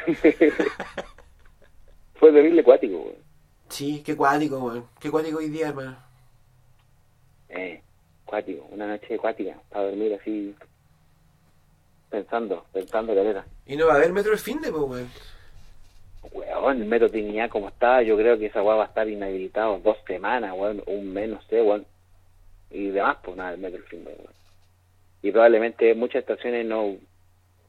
Fue 2.15 2.33
terrible 2.33 2.63
cuático, 2.63 2.97
weón. 2.97 3.17
Sí, 3.69 4.03
qué 4.05 4.17
cuático, 4.17 4.59
weón. 4.59 4.87
Qué 5.01 5.11
cuático 5.11 5.39
hoy 5.39 5.49
día, 5.49 5.69
hermano. 5.69 5.97
Eh, 7.49 7.81
cuático. 8.25 8.67
Una 8.71 8.87
noche 8.89 9.17
cuática. 9.19 9.57
Para 9.71 9.87
dormir 9.87 10.19
así... 10.21 10.55
Pensando, 12.11 12.67
pensando 12.73 13.15
caleta. 13.15 13.47
¿Y 13.67 13.77
no 13.77 13.87
va 13.87 13.95
a 13.95 13.97
haber 13.97 14.13
metro 14.13 14.33
el 14.33 14.39
fin 14.39 14.61
de, 14.61 14.73
pues, 14.73 14.83
weón? 14.83 15.09
Weón, 16.23 16.83
el 16.83 16.89
metro 16.89 17.09
Dignidad 17.09 17.49
como 17.49 17.69
está, 17.69 18.03
yo 18.03 18.17
creo 18.17 18.39
que 18.39 18.47
esa 18.47 18.63
weá 18.63 18.77
va 18.77 18.85
a 18.85 18.89
estar 18.89 19.09
inhabilitado 19.09 19.79
dos 19.79 19.97
semanas, 20.07 20.55
weón, 20.57 20.83
un 20.87 21.13
mes, 21.13 21.29
no 21.31 21.41
sé, 21.43 21.63
weón. 21.63 21.87
Y 22.71 22.89
demás, 22.89 23.17
pues 23.23 23.37
nada, 23.37 23.53
el 23.53 23.59
metro 23.59 23.81
de, 23.91 23.97
weón. 23.97 24.35
Y 25.23 25.31
probablemente 25.33 25.95
muchas 25.95 26.21
estaciones 26.21 26.67
no, 26.67 26.97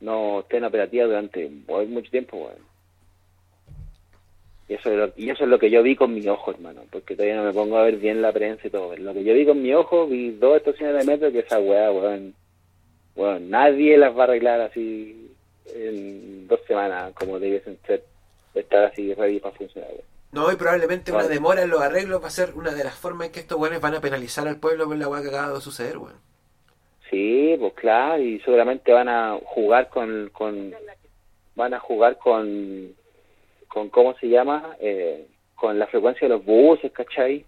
no 0.01 0.41
estén 0.41 0.63
operativas 0.63 1.07
durante 1.07 1.49
mucho 1.49 2.11
tiempo, 2.11 2.37
weón. 2.37 2.71
Y 4.67 4.75
eso, 4.75 4.89
es 4.89 4.97
lo, 4.97 5.13
y 5.17 5.29
eso 5.29 5.43
es 5.43 5.49
lo 5.49 5.59
que 5.59 5.69
yo 5.69 5.83
vi 5.83 5.95
con 5.95 6.13
mi 6.13 6.25
ojo, 6.27 6.51
hermano, 6.51 6.83
porque 6.91 7.15
todavía 7.15 7.35
no 7.35 7.43
me 7.43 7.53
pongo 7.53 7.77
a 7.77 7.83
ver 7.83 7.97
bien 7.97 8.21
la 8.21 8.31
prensa 8.31 8.67
y 8.67 8.69
todo. 8.69 8.95
Lo 8.95 9.13
que 9.13 9.23
yo 9.23 9.33
vi 9.33 9.45
con 9.45 9.61
mi 9.61 9.73
ojo, 9.73 10.07
vi 10.07 10.31
dos 10.31 10.57
estaciones 10.57 10.97
de 10.97 11.11
metro 11.11 11.31
que 11.31 11.39
esa 11.39 11.59
weá, 11.59 11.91
weón, 11.91 12.33
weón, 13.15 13.49
nadie 13.49 13.97
las 13.97 14.15
va 14.15 14.21
a 14.21 14.23
arreglar 14.25 14.61
así 14.61 15.29
en 15.75 16.47
dos 16.47 16.59
semanas 16.67 17.13
como 17.13 17.39
debiesen 17.39 17.77
ser, 17.85 18.03
estar 18.53 18.85
así 18.85 19.13
ready 19.13 19.39
para 19.39 19.55
funcionar. 19.55 19.89
No, 20.31 20.51
y 20.51 20.55
probablemente 20.55 21.11
una 21.11 21.27
demora 21.27 21.63
en 21.63 21.69
los 21.69 21.81
arreglos 21.81 22.23
va 22.23 22.27
a 22.27 22.31
ser 22.31 22.53
una 22.55 22.71
de 22.71 22.83
las 22.83 22.95
formas 22.95 23.27
en 23.27 23.33
que 23.33 23.41
estos 23.41 23.59
weones 23.59 23.81
van 23.81 23.95
a 23.95 24.01
penalizar 24.01 24.47
al 24.47 24.59
pueblo 24.59 24.87
por 24.87 24.97
la 24.97 25.09
weá 25.09 25.21
que 25.21 25.27
acaba 25.27 25.53
de 25.53 25.61
suceder, 25.61 25.97
weón. 25.97 26.15
Sí, 27.09 27.57
pues 27.59 27.73
claro, 27.73 28.23
y 28.23 28.39
seguramente 28.39 28.93
van 28.93 29.09
a 29.09 29.37
jugar 29.43 29.89
con, 29.89 30.29
con 30.29 30.73
van 31.55 31.73
a 31.73 31.79
jugar 31.79 32.17
con 32.17 32.95
con 33.67 33.89
cómo 33.89 34.13
se 34.15 34.27
llama, 34.27 34.75
eh, 34.79 35.27
con 35.55 35.79
la 35.79 35.87
frecuencia 35.87 36.27
de 36.27 36.33
los 36.35 36.45
buses, 36.45 36.91
¿cachai? 36.91 37.45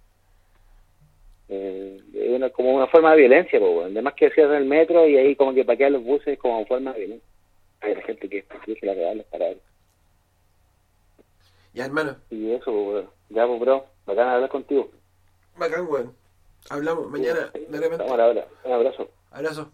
Eh, 1.50 2.00
una, 2.30 2.50
como 2.50 2.74
una 2.74 2.88
forma 2.88 3.12
de 3.12 3.18
violencia, 3.18 3.60
pues, 3.60 3.86
además 3.86 4.14
que 4.14 4.32
cierran 4.32 4.58
el 4.58 4.66
metro 4.66 5.08
y 5.08 5.18
ahí 5.18 5.36
como 5.36 5.54
que 5.54 5.66
paquean 5.66 5.94
los 5.94 6.04
buses 6.04 6.40
como 6.40 6.66
forma 6.66 6.94
de 6.94 7.00
violencia. 7.00 7.28
Hay 7.82 7.96
gente 8.04 8.30
que 8.30 8.46
dice 8.66 8.86
la 8.86 8.94
verdad 8.94 9.26
para. 9.30 9.48
Ya, 11.74 11.86
hermano. 11.86 12.16
Y 12.30 12.52
eso, 12.52 12.72
pues, 12.72 13.06
ya, 13.30 13.48
pues, 13.48 13.60
bro, 13.60 13.86
bacán 14.06 14.30
hablar 14.30 14.50
contigo. 14.50 14.90
Bacán, 15.58 15.88
weón. 15.88 16.16
Hablamos 16.70 17.10
mañana, 17.10 17.52
de 17.54 17.80
repente. 17.80 17.98
Vamos 17.98 18.14
a 18.14 18.18
la 18.18 18.28
hora. 18.28 18.48
Un 18.64 18.72
abrazo. 18.72 19.10
Abrazo. 19.32 19.72